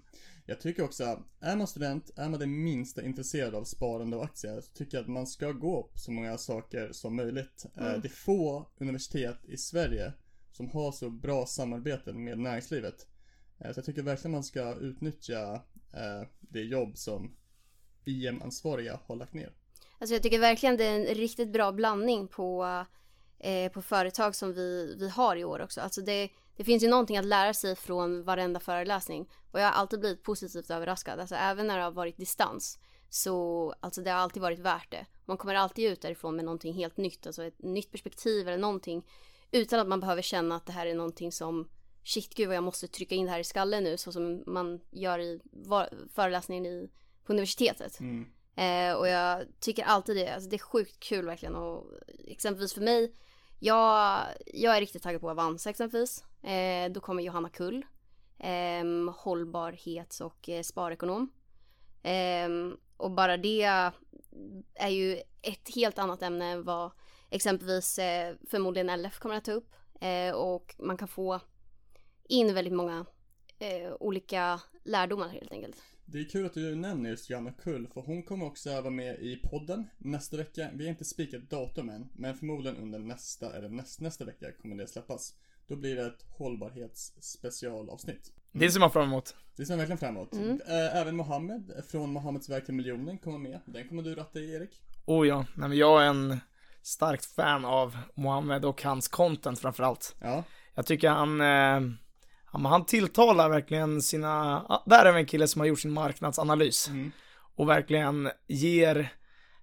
Jag 0.46 0.60
tycker 0.60 0.82
också, 0.84 1.22
är 1.40 1.56
man 1.56 1.66
student, 1.66 2.10
är 2.16 2.28
man 2.28 2.40
det 2.40 2.46
minsta 2.46 3.02
intresserad 3.04 3.54
av 3.54 3.64
sparande 3.64 4.16
och 4.16 4.24
aktier, 4.24 4.60
så 4.60 4.72
tycker 4.72 4.96
jag 4.96 5.02
att 5.02 5.10
man 5.10 5.26
ska 5.26 5.52
gå 5.52 5.82
på 5.82 5.98
så 5.98 6.12
många 6.12 6.38
saker 6.38 6.92
som 6.92 7.16
möjligt. 7.16 7.66
Eh, 7.76 7.86
Mm. 7.86 8.00
det 8.00 8.08
är 8.08 8.10
få 8.10 8.66
universitet 8.78 9.44
i 9.44 9.56
Sverige 9.56 10.12
som 10.62 10.80
har 10.80 10.92
så 10.92 11.10
bra 11.10 11.46
samarbeten 11.46 12.24
med 12.24 12.38
näringslivet. 12.38 13.06
Eh, 13.58 13.72
så 13.72 13.78
jag 13.78 13.84
tycker 13.84 14.02
verkligen 14.02 14.32
man 14.32 14.44
ska 14.44 14.74
utnyttja 14.74 15.54
eh, 15.92 16.28
det 16.40 16.60
jobb 16.62 16.96
som 16.96 17.36
IM-ansvariga 18.04 19.00
har 19.06 19.16
lagt 19.16 19.34
ner. 19.34 19.52
Alltså 19.98 20.14
jag 20.14 20.22
tycker 20.22 20.38
verkligen 20.38 20.76
det 20.76 20.84
är 20.84 20.96
en 20.96 21.14
riktigt 21.14 21.52
bra 21.52 21.72
blandning 21.72 22.28
på, 22.28 22.84
eh, 23.38 23.72
på 23.72 23.82
företag 23.82 24.34
som 24.34 24.52
vi, 24.52 24.96
vi 24.98 25.08
har 25.08 25.36
i 25.36 25.44
år 25.44 25.62
också. 25.62 25.80
Alltså 25.80 26.00
det, 26.00 26.30
det 26.56 26.64
finns 26.64 26.82
ju 26.82 26.88
någonting 26.88 27.16
att 27.16 27.24
lära 27.24 27.54
sig 27.54 27.76
från 27.76 28.24
varenda 28.24 28.60
föreläsning. 28.60 29.28
Och 29.50 29.60
jag 29.60 29.64
har 29.64 29.72
alltid 29.72 30.00
blivit 30.00 30.22
positivt 30.22 30.70
överraskad. 30.70 31.20
Alltså 31.20 31.34
även 31.34 31.66
när 31.66 31.78
det 31.78 31.84
har 31.84 31.90
varit 31.90 32.16
distans. 32.16 32.78
Så 33.08 33.74
alltså 33.80 34.02
det 34.02 34.10
har 34.10 34.18
alltid 34.18 34.42
varit 34.42 34.58
värt 34.58 34.90
det. 34.90 35.06
Man 35.24 35.36
kommer 35.36 35.54
alltid 35.54 35.92
ut 35.92 36.02
därifrån 36.02 36.36
med 36.36 36.44
någonting 36.44 36.74
helt 36.74 36.96
nytt. 36.96 37.26
Alltså 37.26 37.44
ett 37.44 37.62
nytt 37.62 37.90
perspektiv 37.90 38.48
eller 38.48 38.58
någonting. 38.58 39.04
Utan 39.52 39.80
att 39.80 39.88
man 39.88 40.00
behöver 40.00 40.22
känna 40.22 40.56
att 40.56 40.66
det 40.66 40.72
här 40.72 40.86
är 40.86 40.94
någonting 40.94 41.32
som 41.32 41.68
Shit 42.04 42.34
gud 42.34 42.46
vad 42.46 42.56
jag 42.56 42.64
måste 42.64 42.88
trycka 42.88 43.14
in 43.14 43.26
det 43.26 43.32
här 43.32 43.40
i 43.40 43.44
skallen 43.44 43.84
nu. 43.84 43.96
Så 43.96 44.12
som 44.12 44.42
man 44.46 44.80
gör 44.90 45.18
i 45.18 45.40
föreläsningen 46.14 46.66
i, 46.66 46.90
på 47.24 47.32
universitetet. 47.32 48.00
Mm. 48.00 48.26
Eh, 48.54 48.96
och 48.96 49.08
jag 49.08 49.46
tycker 49.60 49.84
alltid 49.84 50.16
det, 50.16 50.34
alltså 50.34 50.50
det 50.50 50.56
är 50.56 50.58
sjukt 50.58 51.00
kul 51.00 51.26
verkligen 51.26 51.54
och 51.54 51.86
exempelvis 52.26 52.74
för 52.74 52.80
mig, 52.80 53.14
jag, 53.58 54.20
jag 54.46 54.76
är 54.76 54.80
riktigt 54.80 55.02
taggad 55.02 55.20
på 55.20 55.30
Avanza 55.30 55.70
exempelvis. 55.70 56.24
Eh, 56.42 56.92
då 56.92 57.00
kommer 57.00 57.22
Johanna 57.22 57.48
Kull, 57.48 57.86
eh, 58.38 59.14
hållbarhets 59.16 60.20
och 60.20 60.48
eh, 60.48 60.62
sparekonom. 60.62 61.32
Eh, 62.02 62.48
och 62.96 63.10
bara 63.10 63.36
det 63.36 63.62
är 64.74 64.88
ju 64.88 65.20
ett 65.42 65.74
helt 65.74 65.98
annat 65.98 66.22
ämne 66.22 66.44
än 66.46 66.64
vad 66.64 66.90
exempelvis 67.32 67.98
eh, 67.98 68.34
förmodligen 68.50 69.02
LF 69.02 69.18
kommer 69.18 69.34
att 69.34 69.44
ta 69.44 69.52
upp. 69.52 69.74
Eh, 70.00 70.34
och 70.34 70.74
man 70.78 70.96
kan 70.96 71.08
få 71.08 71.40
in 72.28 72.54
väldigt 72.54 72.74
många 72.74 73.06
eh, 73.58 73.92
olika 74.00 74.60
lärdomar 74.84 75.28
helt 75.28 75.52
enkelt. 75.52 75.76
Det 76.04 76.18
är 76.18 76.24
kul 76.24 76.46
att 76.46 76.54
du 76.54 76.74
nämner 76.74 77.10
just 77.10 77.30
Johanna 77.30 77.52
Kull, 77.52 77.88
för 77.94 78.00
hon 78.00 78.22
kommer 78.22 78.46
också 78.46 78.70
vara 78.70 78.90
med 78.90 79.20
i 79.20 79.36
podden 79.36 79.88
nästa 79.98 80.36
vecka. 80.36 80.70
Vi 80.74 80.84
har 80.84 80.90
inte 80.90 81.04
spikat 81.04 81.50
datum 81.50 81.88
än, 81.88 82.08
men 82.16 82.36
förmodligen 82.36 82.76
under 82.76 82.98
nästa 82.98 83.56
eller 83.56 83.68
näst, 83.68 84.00
nästa 84.00 84.24
vecka 84.24 84.52
kommer 84.52 84.76
det 84.76 84.86
släppas. 84.86 85.34
Då 85.68 85.76
blir 85.76 85.96
det 85.96 86.06
ett 86.06 86.24
hållbarhetsspecialavsnitt. 86.38 88.32
Det 88.52 88.70
ser 88.70 88.80
man 88.80 88.90
fram 88.90 89.04
emot. 89.04 89.36
Det 89.56 89.66
ser 89.66 89.72
man 89.72 89.78
verkligen 89.78 89.98
fram 89.98 90.16
emot. 90.16 90.32
Mm. 90.32 90.60
Äh, 90.66 90.96
Även 90.96 91.16
Mohammed 91.16 91.84
från 91.90 92.12
Mohammeds 92.12 92.48
väg 92.48 92.64
till 92.64 92.74
miljonen 92.74 93.18
kommer 93.18 93.38
med. 93.38 93.60
Den 93.66 93.88
kommer 93.88 94.02
du 94.02 94.14
ratta 94.14 94.40
i, 94.40 94.54
Erik. 94.54 94.82
Oh 95.06 95.28
ja, 95.28 95.46
nej 95.56 95.68
men 95.68 95.78
jag 95.78 96.02
är 96.02 96.06
en 96.06 96.40
starkt 96.82 97.24
fan 97.24 97.64
av 97.64 97.96
Mohammed 98.14 98.64
och 98.64 98.82
hans 98.82 99.08
content 99.08 99.60
framförallt. 99.60 100.14
Ja, 100.20 100.44
Jag 100.74 100.86
tycker 100.86 101.08
han, 101.10 101.40
eh, 101.40 101.90
han, 102.44 102.64
han 102.64 102.84
tilltalar 102.84 103.48
verkligen 103.48 104.02
sina, 104.02 104.62
ah, 104.68 104.82
där 104.86 105.04
är 105.04 105.12
vi 105.12 105.20
en 105.20 105.26
kille 105.26 105.48
som 105.48 105.60
har 105.60 105.66
gjort 105.66 105.80
sin 105.80 105.92
marknadsanalys. 105.92 106.88
Mm. 106.88 107.12
Och 107.54 107.68
verkligen 107.68 108.30
ger 108.46 109.12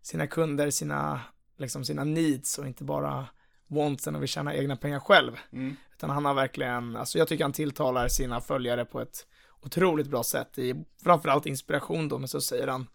sina 0.01 0.27
kunder 0.27 0.69
sina, 0.69 1.21
liksom 1.57 1.85
sina 1.85 2.03
needs 2.03 2.57
och 2.57 2.67
inte 2.67 2.83
bara 2.83 3.27
wantsen 3.67 4.15
och 4.15 4.21
vill 4.21 4.29
tjäna 4.29 4.55
egna 4.55 4.75
pengar 4.75 4.99
själv. 4.99 5.39
Mm. 5.53 5.75
Utan 5.95 6.09
han 6.09 6.25
har 6.25 6.33
verkligen, 6.33 6.95
alltså 6.95 7.17
jag 7.17 7.27
tycker 7.27 7.43
han 7.43 7.53
tilltalar 7.53 8.07
sina 8.07 8.41
följare 8.41 8.85
på 8.85 9.01
ett 9.01 9.27
otroligt 9.61 10.07
bra 10.07 10.23
sätt 10.23 10.57
i 10.57 10.85
framförallt 11.03 11.45
inspiration 11.45 12.09
då, 12.09 12.17
men 12.17 12.27
så 12.27 12.41
säger 12.41 12.67
han 12.67 12.87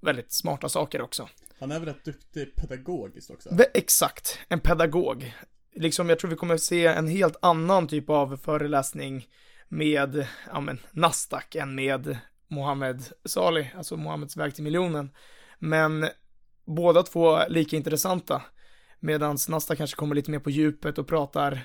väldigt 0.00 0.32
smarta 0.32 0.68
saker 0.68 1.02
också. 1.02 1.28
Han 1.64 1.72
är 1.72 1.80
väl 1.80 1.88
rätt 1.88 2.04
duktig 2.04 2.56
pedagogiskt 2.56 3.30
också. 3.30 3.48
Exakt, 3.74 4.38
en 4.48 4.60
pedagog. 4.60 5.34
Liksom, 5.74 6.08
jag 6.08 6.18
tror 6.18 6.30
vi 6.30 6.36
kommer 6.36 6.56
se 6.56 6.86
en 6.86 7.08
helt 7.08 7.36
annan 7.42 7.88
typ 7.88 8.10
av 8.10 8.36
föreläsning 8.36 9.26
med, 9.68 10.26
ja 10.52 10.60
men, 10.60 10.78
Nasdaq 10.92 11.54
än 11.54 11.74
med 11.74 12.18
Mohammed 12.48 13.04
Salih, 13.24 13.66
alltså 13.76 13.96
Mohammeds 13.96 14.36
väg 14.36 14.54
till 14.54 14.64
miljonen. 14.64 15.10
Men 15.58 16.08
båda 16.66 17.02
två 17.02 17.38
lika 17.48 17.76
intressanta. 17.76 18.42
Medan 19.00 19.38
Nasdaq 19.48 19.78
kanske 19.78 19.96
kommer 19.96 20.14
lite 20.14 20.30
mer 20.30 20.38
på 20.38 20.50
djupet 20.50 20.98
och 20.98 21.06
pratar 21.06 21.60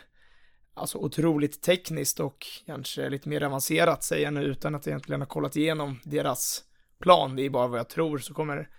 alltså 0.73 0.97
otroligt 0.97 1.61
tekniskt 1.61 2.19
och 2.19 2.47
kanske 2.65 3.09
lite 3.09 3.29
mer 3.29 3.43
avancerat 3.43 4.03
säger 4.03 4.23
jag 4.23 4.33
nu 4.33 4.43
utan 4.43 4.75
att 4.75 4.87
egentligen 4.87 5.21
ha 5.21 5.27
kollat 5.27 5.55
igenom 5.55 5.99
deras 6.03 6.63
plan. 6.99 7.35
Det 7.35 7.45
är 7.45 7.49
bara 7.49 7.67
vad 7.67 7.79
jag 7.79 7.89
tror 7.89 8.17
så 8.17 8.33
kommer 8.33 8.69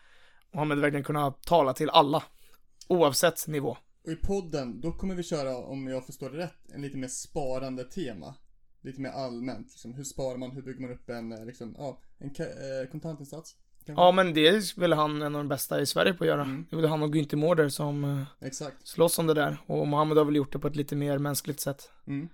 Mohammed 0.53 0.79
verkligen 0.79 1.05
kunna 1.05 1.31
tala 1.31 1.73
till 1.73 1.91
alla 1.91 2.23
oavsett 2.89 3.47
nivå. 3.49 3.77
Och 4.05 4.13
i 4.13 4.17
podden, 4.17 4.81
då 4.81 4.93
kommer 4.93 5.15
vi 5.15 5.23
köra, 5.23 5.57
om 5.57 5.87
jag 5.87 6.07
förstår 6.07 6.31
det 6.31 6.39
rätt, 6.39 6.73
en 6.75 6.83
lite 6.83 6.97
mer 6.97 7.09
sparande 7.09 7.85
tema. 7.85 8.35
Lite 8.83 9.01
mer 9.01 9.11
allmänt, 9.11 9.67
liksom, 9.71 9.95
hur 9.95 10.05
sparar 10.05 10.37
man, 10.37 10.51
hur 10.51 10.63
bygger 10.63 10.81
man 10.81 10.93
upp 10.93 11.11
en, 11.11 11.33
eh, 11.33 11.45
liksom, 11.45 11.75
ja, 11.79 12.01
en 12.19 12.29
eh, 12.29 12.91
kontantinsats? 12.91 13.57
Kanske? 13.87 14.03
Ja, 14.03 14.13
men 14.13 14.35
det 14.35 14.49
är 14.49 14.81
väl 14.81 14.93
han 14.93 15.23
en 15.23 15.35
av 15.35 15.41
de 15.41 15.49
bästa 15.49 15.81
i 15.81 15.87
Sverige 15.87 16.13
på 16.13 16.25
att 16.25 16.29
göra. 16.29 16.43
Mm. 16.43 16.67
Det 16.71 16.77
väl 16.77 16.87
han 16.87 17.03
och 17.03 17.15
Günther 17.15 17.37
Mårder 17.37 17.69
som 17.69 18.05
eh, 18.05 18.47
Exakt. 18.47 18.89
slåss 18.89 19.19
om 19.19 19.27
det 19.27 19.35
där. 19.35 19.57
Och 19.67 19.89
Mohammed 19.89 20.19
har 20.19 20.25
väl 20.25 20.37
gjort 20.37 20.53
det 20.53 20.59
på 20.59 20.69
ett 20.69 20.77
lite 20.77 20.97
mer 20.97 21.19
mänskligt 21.19 21.61
sätt. 21.61 21.91
Mm. 22.07 22.29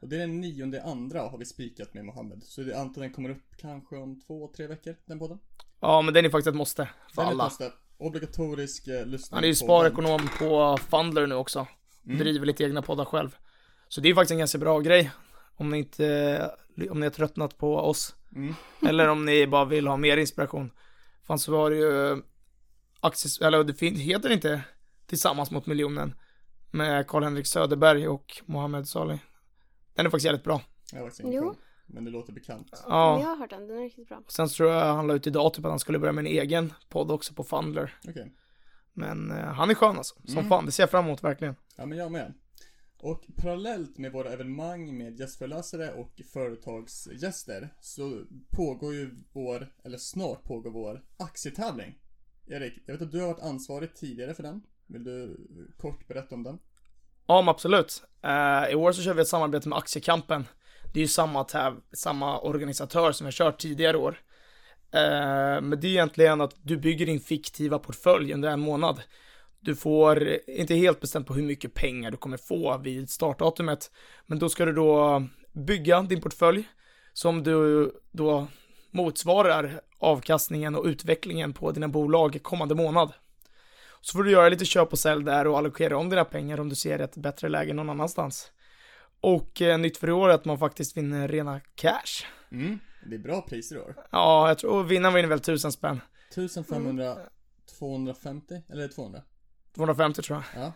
Och 0.00 0.08
det 0.08 0.16
är 0.16 0.20
den 0.20 0.40
nionde 0.40 0.82
andra 0.82 1.20
har 1.20 1.38
vi 1.38 1.44
spikat 1.44 1.94
med 1.94 2.04
Mohammed. 2.04 2.42
Så 2.42 2.62
det 2.62 2.80
antar 2.80 3.02
den 3.02 3.12
kommer 3.12 3.30
upp 3.30 3.56
kanske 3.56 3.96
om 3.96 4.20
två, 4.20 4.52
tre 4.56 4.66
veckor, 4.66 4.96
den 5.06 5.18
podden. 5.18 5.38
Ja, 5.80 6.02
men 6.02 6.14
den 6.14 6.24
är 6.24 6.30
faktiskt 6.30 6.48
ett 6.48 6.54
måste 6.54 6.88
för 7.14 7.22
Den 7.22 7.26
är 7.26 7.30
alla. 7.30 7.44
ett 7.46 7.50
måste. 7.50 7.72
Obligatorisk 7.98 8.88
eh, 8.88 9.06
lyssning 9.06 9.36
Han 9.36 9.44
är 9.44 9.48
ju 9.48 9.52
på 9.52 9.56
sparekonom 9.56 10.28
på 10.38 10.78
Fundler 10.90 11.26
nu 11.26 11.34
också. 11.34 11.66
Mm. 12.06 12.18
Driver 12.18 12.46
lite 12.46 12.64
egna 12.64 12.82
poddar 12.82 13.04
själv. 13.04 13.36
Så 13.88 14.00
det 14.00 14.08
är 14.08 14.14
faktiskt 14.14 14.32
en 14.32 14.38
ganska 14.38 14.58
bra 14.58 14.80
grej. 14.80 15.10
Om 15.56 15.70
ni 15.70 15.78
inte, 15.78 16.50
om 16.90 17.00
ni 17.00 17.06
har 17.06 17.10
tröttnat 17.10 17.58
på 17.58 17.76
oss. 17.76 18.14
Mm. 18.36 18.54
Eller 18.88 19.08
om 19.08 19.24
ni 19.24 19.46
bara 19.46 19.64
vill 19.64 19.86
ha 19.86 19.96
mer 19.96 20.16
inspiration. 20.16 20.70
Fan 21.26 21.38
så 21.38 21.52
var 21.52 21.70
det 21.70 21.76
ju 21.76 22.22
Access, 23.00 23.40
eller 23.40 23.64
det 23.64 23.82
heter 23.82 24.28
det 24.28 24.34
inte 24.34 24.62
Tillsammans 25.06 25.50
mot 25.50 25.66
miljonen. 25.66 26.14
Med 26.70 27.06
Karl-Henrik 27.06 27.46
Söderberg 27.46 28.08
och 28.08 28.42
Mohammed 28.46 28.88
Salih. 28.88 29.18
Den 29.94 30.06
är 30.06 30.10
faktiskt 30.10 30.24
jävligt 30.24 30.44
bra. 30.44 30.60
Jag 30.92 30.98
har 30.98 31.06
faktiskt 31.06 31.20
ingen 31.20 31.42
Jo. 31.44 31.54
Men 31.92 32.04
det 32.04 32.10
låter 32.10 32.32
bekant. 32.32 32.82
Ja. 32.88 33.20
jag 33.20 33.26
har 33.28 33.36
hört 33.36 33.50
den, 33.50 33.68
den 33.68 33.78
är 33.78 33.82
riktigt 33.82 34.08
bra. 34.08 34.22
Sen 34.28 34.48
så 34.48 34.54
tror 34.54 34.70
jag 34.70 34.94
han 34.94 35.06
la 35.06 35.14
ut 35.14 35.26
idag 35.26 35.54
typ 35.54 35.64
att 35.64 35.70
han 35.70 35.78
skulle 35.78 35.98
börja 35.98 36.12
med 36.12 36.22
en 36.22 36.32
egen 36.32 36.72
podd 36.88 37.10
också 37.10 37.34
på 37.34 37.44
Fundler. 37.44 37.98
Okej. 38.08 38.34
Men 38.92 39.30
eh, 39.30 39.36
han 39.44 39.70
är 39.70 39.74
skön 39.74 39.96
alltså. 39.96 40.14
Som 40.24 40.38
Mm. 40.38 40.48
fan, 40.48 40.66
det 40.66 40.72
ser 40.72 40.82
jag 40.82 40.90
fram 40.90 41.04
emot 41.04 41.24
verkligen. 41.24 41.54
Ja 41.76 41.86
men 41.86 41.98
jag 41.98 42.12
med. 42.12 42.34
Och 43.02 43.24
parallellt 43.36 43.98
med 43.98 44.12
våra 44.12 44.30
evenemang 44.32 44.98
med 44.98 45.18
gästföreläsare 45.20 45.92
och 45.92 46.20
företagsgäster 46.32 47.74
så 47.80 48.24
pågår 48.50 48.94
ju 48.94 49.10
vår, 49.32 49.66
eller 49.84 49.98
snart 49.98 50.42
pågår 50.44 50.70
vår 50.70 51.02
aktietävling. 51.18 51.98
Erik, 52.46 52.82
jag 52.86 52.94
vet 52.94 53.02
att 53.02 53.12
du 53.12 53.20
har 53.20 53.26
varit 53.26 53.42
ansvarig 53.42 53.94
tidigare 53.94 54.34
för 54.34 54.42
den. 54.42 54.62
Vill 54.86 55.04
du 55.04 55.36
kort 55.78 56.08
berätta 56.08 56.34
om 56.34 56.42
den? 56.42 56.58
Ja, 57.26 57.42
men 57.42 57.48
absolut. 57.48 58.02
Eh, 58.22 58.70
I 58.70 58.74
år 58.74 58.92
så 58.92 59.02
kör 59.02 59.14
vi 59.14 59.20
ett 59.22 59.28
samarbete 59.28 59.68
med 59.68 59.78
Aktiekampen. 59.78 60.44
Det 60.92 61.00
är 61.00 61.02
ju 61.02 61.08
samma, 61.08 61.42
täv- 61.42 61.80
samma 61.92 62.40
organisatör 62.40 63.12
som 63.12 63.26
jag 63.26 63.34
kört 63.34 63.60
tidigare 63.60 63.96
år. 63.96 64.20
Eh, 64.92 65.60
men 65.60 65.80
det 65.80 65.86
är 65.86 65.90
egentligen 65.90 66.40
att 66.40 66.54
du 66.62 66.76
bygger 66.76 67.06
din 67.06 67.20
fiktiva 67.20 67.78
portfölj 67.78 68.34
under 68.34 68.48
en 68.50 68.60
månad. 68.60 69.02
Du 69.60 69.76
får 69.76 70.38
inte 70.46 70.74
helt 70.74 71.00
bestämt 71.00 71.26
på 71.26 71.34
hur 71.34 71.42
mycket 71.42 71.74
pengar 71.74 72.10
du 72.10 72.16
kommer 72.16 72.36
få 72.36 72.78
vid 72.78 73.10
startdatumet. 73.10 73.90
Men 74.26 74.38
då 74.38 74.48
ska 74.48 74.64
du 74.64 74.72
då 74.72 75.22
bygga 75.52 76.02
din 76.02 76.20
portfölj 76.20 76.68
som 77.12 77.42
du 77.42 77.90
då 78.12 78.46
motsvarar 78.90 79.80
avkastningen 79.98 80.74
och 80.74 80.84
utvecklingen 80.84 81.52
på 81.52 81.72
dina 81.72 81.88
bolag 81.88 82.38
kommande 82.42 82.74
månad. 82.74 83.12
Så 84.00 84.16
får 84.16 84.24
du 84.24 84.30
göra 84.30 84.48
lite 84.48 84.64
köp 84.64 84.92
och 84.92 84.98
sälj 84.98 85.24
där 85.24 85.46
och 85.46 85.58
allokera 85.58 85.96
om 85.96 86.10
dina 86.10 86.24
pengar 86.24 86.60
om 86.60 86.68
du 86.68 86.74
ser 86.74 86.98
ett 86.98 87.16
bättre 87.16 87.48
läge 87.48 87.72
någon 87.72 87.90
annanstans. 87.90 88.52
Och 89.20 89.62
eh, 89.62 89.78
nytt 89.78 89.96
för 89.96 90.08
i 90.08 90.12
år 90.12 90.30
är 90.30 90.34
att 90.34 90.44
man 90.44 90.58
faktiskt 90.58 90.96
vinner 90.96 91.28
rena 91.28 91.60
cash. 91.74 92.24
Mm. 92.52 92.78
Det 93.06 93.14
är 93.14 93.18
bra 93.18 93.42
priser 93.42 93.76
i 93.76 93.78
år. 93.78 93.94
Ja, 94.10 94.48
jag 94.48 94.58
tror 94.58 94.84
vinnaren 94.84 95.14
vinner 95.14 95.28
väl 95.28 95.40
tusen 95.40 95.72
spänn. 95.72 96.00
1500, 96.30 97.16
250 97.78 98.62
eller 98.68 98.88
200? 98.88 99.22
250 99.74 100.22
tror 100.22 100.44
jag. 100.54 100.62
Ja, 100.64 100.72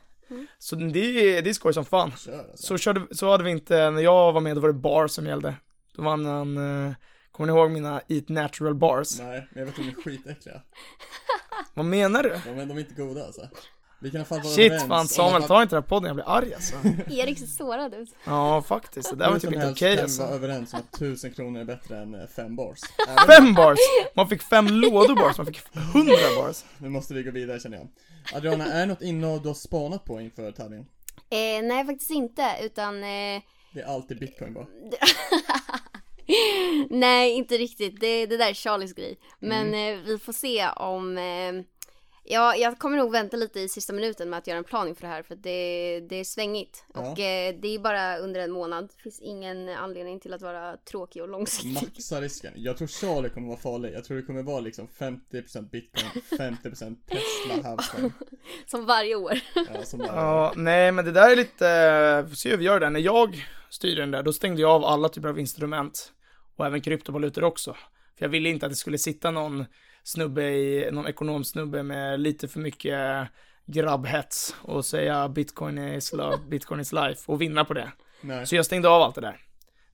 Så 0.58 0.76
det, 0.76 0.98
är- 1.00 1.42
det 1.42 1.50
är 1.50 1.54
skoj 1.54 1.74
som 1.74 1.84
fan. 1.84 2.12
kör 2.16 2.38
alltså. 2.38 2.66
Så, 2.66 2.78
körde, 2.78 3.06
så 3.16 3.30
hade 3.30 3.44
vi 3.44 3.50
inte, 3.50 3.90
när 3.90 4.02
jag 4.02 4.32
var 4.32 4.40
med 4.40 4.56
då 4.56 4.60
var 4.60 4.68
det 4.68 4.74
bar 4.74 5.06
som 5.06 5.26
gällde. 5.26 5.54
Då 5.96 6.02
vann 6.02 6.26
han, 6.26 6.56
eh, 6.88 6.92
kommer 7.32 7.52
ni 7.52 7.58
ihåg 7.58 7.70
mina 7.70 8.00
Eat 8.08 8.28
Natural 8.28 8.74
Bars? 8.74 9.18
Nej, 9.18 9.48
men 9.50 9.58
jag 9.60 9.66
vet 9.66 9.78
att 9.78 9.84
de 9.84 9.88
är 9.90 10.02
skitäckliga. 10.02 10.62
Vad 11.74 11.86
menar 11.86 12.22
du? 12.22 12.28
De 12.44 12.50
är, 12.60 12.66
de 12.66 12.76
är 12.76 12.80
inte 12.80 12.94
goda 12.94 13.24
alltså. 13.24 13.48
Vi 14.04 14.10
kan 14.10 14.18
i 14.18 14.20
alla 14.20 14.24
fall 14.24 14.40
vara 14.40 14.54
Shit 14.54 14.72
överens 14.72 14.88
fan 14.88 15.08
Samuel, 15.08 15.42
ta 15.42 15.62
inte 15.62 15.74
den 15.76 15.82
här 15.82 15.88
podden, 15.88 16.06
jag 16.06 16.16
blir 16.16 16.28
arg 16.28 16.54
alltså. 16.54 16.74
Erik 17.10 17.38
ser 17.38 17.46
sårad 17.46 17.94
ut. 17.94 18.14
Ja 18.24 18.62
faktiskt, 18.62 19.10
det 19.10 19.16
där 19.16 19.30
var 19.30 19.38
typ 19.38 19.52
inte 19.52 19.70
okej 19.70 19.96
vi 19.96 20.02
alltså. 20.02 20.22
vara 20.22 20.34
överens 20.34 20.74
om 20.74 20.80
att 20.80 20.94
1000 20.96 21.32
kronor 21.32 21.60
är 21.60 21.64
bättre 21.64 21.98
än 21.98 22.14
eh, 22.14 22.26
fem 22.26 22.56
bars. 22.56 22.78
Fem 23.26 23.54
bars! 23.54 23.78
Man 24.14 24.28
fick 24.28 24.42
fem 24.42 24.66
lådor 24.66 25.16
bars, 25.16 25.38
man 25.38 25.46
fick 25.46 25.60
hundra 25.94 26.16
bars. 26.36 26.64
Nu 26.78 26.88
måste 26.88 27.14
vi 27.14 27.22
gå 27.22 27.30
vidare 27.30 27.60
känner 27.60 27.76
jag. 27.76 27.88
Adriana, 28.34 28.66
är 28.66 28.80
det 28.80 28.86
något 28.86 29.02
innehåll 29.02 29.42
du 29.42 29.48
har 29.48 29.54
spanat 29.54 30.04
på 30.04 30.20
inför 30.20 30.52
tävlingen? 30.52 30.86
Eh, 31.30 31.62
nej, 31.62 31.86
faktiskt 31.86 32.10
inte, 32.10 32.56
utan... 32.62 32.96
Eh, 32.96 33.42
Det 33.74 33.80
är 33.80 33.86
alltid 33.94 34.18
bitcoin 34.18 34.54
bara. 34.54 34.66
nej, 36.90 37.32
inte 37.32 37.54
riktigt. 37.56 38.00
Det, 38.00 38.26
det 38.26 38.36
där 38.36 38.50
är 38.50 38.54
Charlies 38.54 38.94
grej. 38.94 39.18
Men 39.38 39.74
eh, 39.74 39.96
vi 40.06 40.18
får 40.18 40.32
se 40.32 40.68
om... 40.68 41.18
Ja, 42.26 42.56
jag 42.56 42.78
kommer 42.78 42.96
nog 42.96 43.12
vänta 43.12 43.36
lite 43.36 43.60
i 43.60 43.68
sista 43.68 43.92
minuten 43.92 44.30
med 44.30 44.38
att 44.38 44.46
göra 44.46 44.58
en 44.58 44.64
plan 44.64 44.88
inför 44.88 45.02
det 45.02 45.08
här 45.08 45.22
för 45.22 45.36
det, 45.36 46.00
det 46.00 46.16
är 46.16 46.24
svängigt. 46.24 46.84
Ja. 46.94 47.00
Och 47.00 47.20
eh, 47.20 47.54
det 47.60 47.68
är 47.68 47.78
bara 47.78 48.18
under 48.18 48.40
en 48.40 48.50
månad. 48.50 48.88
Det 48.96 49.02
finns 49.02 49.20
ingen 49.20 49.68
anledning 49.68 50.20
till 50.20 50.34
att 50.34 50.42
vara 50.42 50.76
tråkig 50.76 51.22
och 51.22 51.28
långsiktig. 51.28 51.74
Maxa 51.74 52.20
risken. 52.20 52.52
Jag 52.56 52.76
tror 52.76 52.88
Charlie 52.88 53.28
kommer 53.28 53.48
vara 53.48 53.58
farlig. 53.58 53.94
Jag 53.94 54.04
tror 54.04 54.16
det 54.16 54.22
kommer 54.22 54.42
vara 54.42 54.60
liksom 54.60 54.88
50% 54.98 55.70
bitcoin, 55.70 56.10
50% 56.30 56.96
Tesla 57.08 57.62
halvcoin. 57.68 58.12
Som 58.66 58.86
varje 58.86 59.14
år. 59.14 59.40
Ja, 59.54 59.84
som 59.84 59.98
bara, 59.98 60.08
Ja, 60.08 60.52
nej 60.56 60.92
men 60.92 61.04
det 61.04 61.12
där 61.12 61.30
är 61.30 61.36
lite, 61.36 61.68
eh, 61.68 62.28
får 62.28 62.36
se 62.36 62.50
hur 62.50 62.56
vi 62.56 62.64
gör 62.64 62.80
det. 62.80 62.90
När 62.90 63.00
jag 63.00 63.46
styrde 63.70 64.00
den 64.00 64.10
där, 64.10 64.22
då 64.22 64.32
stängde 64.32 64.60
jag 64.60 64.70
av 64.70 64.84
alla 64.84 65.08
typer 65.08 65.28
av 65.28 65.38
instrument. 65.38 66.12
Och 66.56 66.66
även 66.66 66.80
kryptovalutor 66.80 67.44
också. 67.44 67.72
För 68.18 68.24
jag 68.24 68.28
ville 68.28 68.48
inte 68.48 68.66
att 68.66 68.72
det 68.72 68.76
skulle 68.76 68.98
sitta 68.98 69.30
någon 69.30 69.64
snubbe 70.04 70.42
i, 70.44 70.90
någon 70.92 71.06
ekonomsnubbe 71.06 71.82
med 71.82 72.20
lite 72.20 72.48
för 72.48 72.60
mycket 72.60 73.28
grabbhets 73.66 74.56
och 74.62 74.84
säga 74.84 75.28
bitcoin 75.28 75.78
is 75.78 76.12
love, 76.12 76.38
bitcoin 76.48 76.80
is 76.80 76.92
life 76.92 77.32
och 77.32 77.40
vinna 77.42 77.64
på 77.64 77.74
det. 77.74 77.92
nej. 78.20 78.46
Så 78.46 78.56
jag 78.56 78.66
stängde 78.66 78.88
av 78.88 79.02
allt 79.02 79.14
det 79.14 79.20
där. 79.20 79.40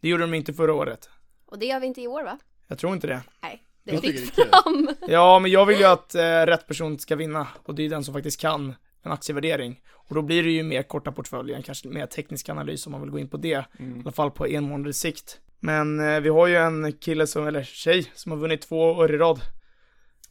Det 0.01 0.09
gjorde 0.09 0.23
de 0.23 0.35
inte 0.35 0.53
förra 0.53 0.75
året. 0.75 1.09
Och 1.47 1.59
det 1.59 1.67
gör 1.67 1.81
vi 1.81 1.87
inte 1.87 2.01
i 2.03 2.07
år 2.07 2.23
va? 2.25 2.39
Jag 2.67 2.79
tror 2.79 2.93
inte 2.93 3.07
det. 3.07 3.21
Nej. 3.43 3.63
Det 3.85 3.93
Jag 3.93 4.03
det 4.03 4.13
kul. 4.13 4.27
fram. 4.27 4.89
Ja, 5.09 5.39
men 5.39 5.51
jag 5.51 5.67
vill 5.67 5.79
ju 5.79 5.85
att 5.85 6.15
eh, 6.15 6.21
rätt 6.23 6.67
person 6.67 6.99
ska 6.99 7.17
vinna 7.17 7.47
och 7.65 7.75
det 7.75 7.83
är 7.83 7.89
den 7.91 8.05
som 8.05 8.15
faktiskt 8.15 8.41
kan 8.41 8.75
en 9.03 9.13
aktievärdering. 9.13 9.81
Och 9.93 10.15
då 10.15 10.23
blir 10.23 10.43
det 10.43 10.51
ju 10.51 10.63
mer 10.63 10.83
korta 10.83 11.13
portföljer, 11.13 11.63
kanske 11.63 11.89
mer 11.89 12.07
teknisk 12.07 12.49
analys 12.49 12.87
om 12.87 12.93
man 12.93 13.01
vill 13.01 13.11
gå 13.11 13.19
in 13.19 13.29
på 13.29 13.37
det. 13.37 13.49
I 13.49 13.65
alla 14.03 14.13
fall 14.13 14.31
på 14.31 14.47
en 14.47 14.65
månaders 14.65 14.97
sikt. 14.97 15.41
Men 15.61 16.01
eh, 16.01 16.21
vi 16.21 16.29
har 16.29 16.47
ju 16.47 16.57
en 16.57 16.93
kille 16.93 17.27
som, 17.27 17.47
eller 17.47 17.63
tjej, 17.63 18.11
som 18.15 18.33
har 18.33 18.39
vunnit 18.39 18.63
två 18.63 18.81
år 18.91 19.15
i 19.15 19.19
rad. 19.19 19.41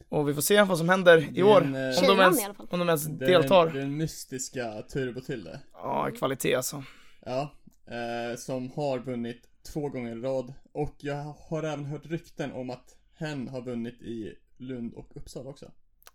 Och 0.10 0.30
vi 0.30 0.34
får 0.34 0.42
se 0.42 0.64
vad 0.64 0.78
som 0.78 0.90
händer 0.90 1.38
i 1.38 1.44
år. 1.44 1.62
eh, 1.62 1.68
Om 1.68 2.08
de 2.08 2.20
ens, 2.20 2.48
om 2.70 2.80
de 2.80 2.88
ens 2.90 3.04
Det 3.06 3.26
är 3.26 3.30
deltar. 3.30 3.66
Den, 3.66 3.76
den 3.76 3.98
mystiska 3.98 4.82
Turbo 4.82 5.22
Tilde. 5.22 5.60
Ja, 5.74 6.12
kvalitet 6.18 6.56
alltså. 6.56 6.84
Ja, 7.26 7.52
eh, 7.86 8.38
som 8.38 8.72
har 8.72 9.00
vunnit 9.00 9.50
två 9.74 9.90
gånger 9.90 10.18
i 10.18 10.22
rad. 10.22 10.54
Och 10.72 10.96
jag 11.00 11.36
har 11.50 11.64
även 11.64 11.86
hört 11.86 12.06
rykten 12.06 12.52
om 12.52 12.70
att 12.70 12.96
hen 13.18 13.48
har 13.48 13.62
vunnit 13.62 14.02
i 14.02 14.36
Lund 14.58 14.94
och 14.94 15.08
Uppsala 15.16 15.50
också. 15.50 15.72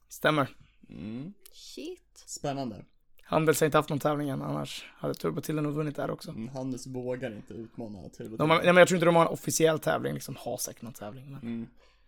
Stämmer. 0.08 0.48
Mm. 0.88 1.32
Shit. 1.52 2.24
Spännande. 2.26 2.84
Handels 3.22 3.60
har 3.60 3.64
inte 3.66 3.78
haft 3.78 3.88
någon 3.90 3.98
tävling 3.98 4.28
än, 4.28 4.42
annars 4.42 4.84
hade 4.96 5.14
Turbo 5.14 5.40
till 5.40 5.54
nog 5.54 5.74
vunnit 5.74 5.96
där 5.96 6.10
också. 6.10 6.30
Mm, 6.30 6.48
Handels 6.48 6.86
vågar 6.86 7.36
inte 7.36 7.54
utmana 7.54 8.08
Turbo 8.08 8.36
De 8.36 8.50
har, 8.50 8.56
nej, 8.56 8.66
men 8.66 8.76
jag 8.76 8.88
tror 8.88 8.96
inte 8.96 9.06
de 9.06 9.16
har 9.16 9.22
en 9.26 9.32
officiell 9.32 9.78
tävling, 9.78 10.14
liksom 10.14 10.36
har 10.38 10.56
säkert 10.56 10.82
någon 10.82 10.92
tävling. 10.92 11.24
Men... 11.32 11.40
Mm. 11.42 11.66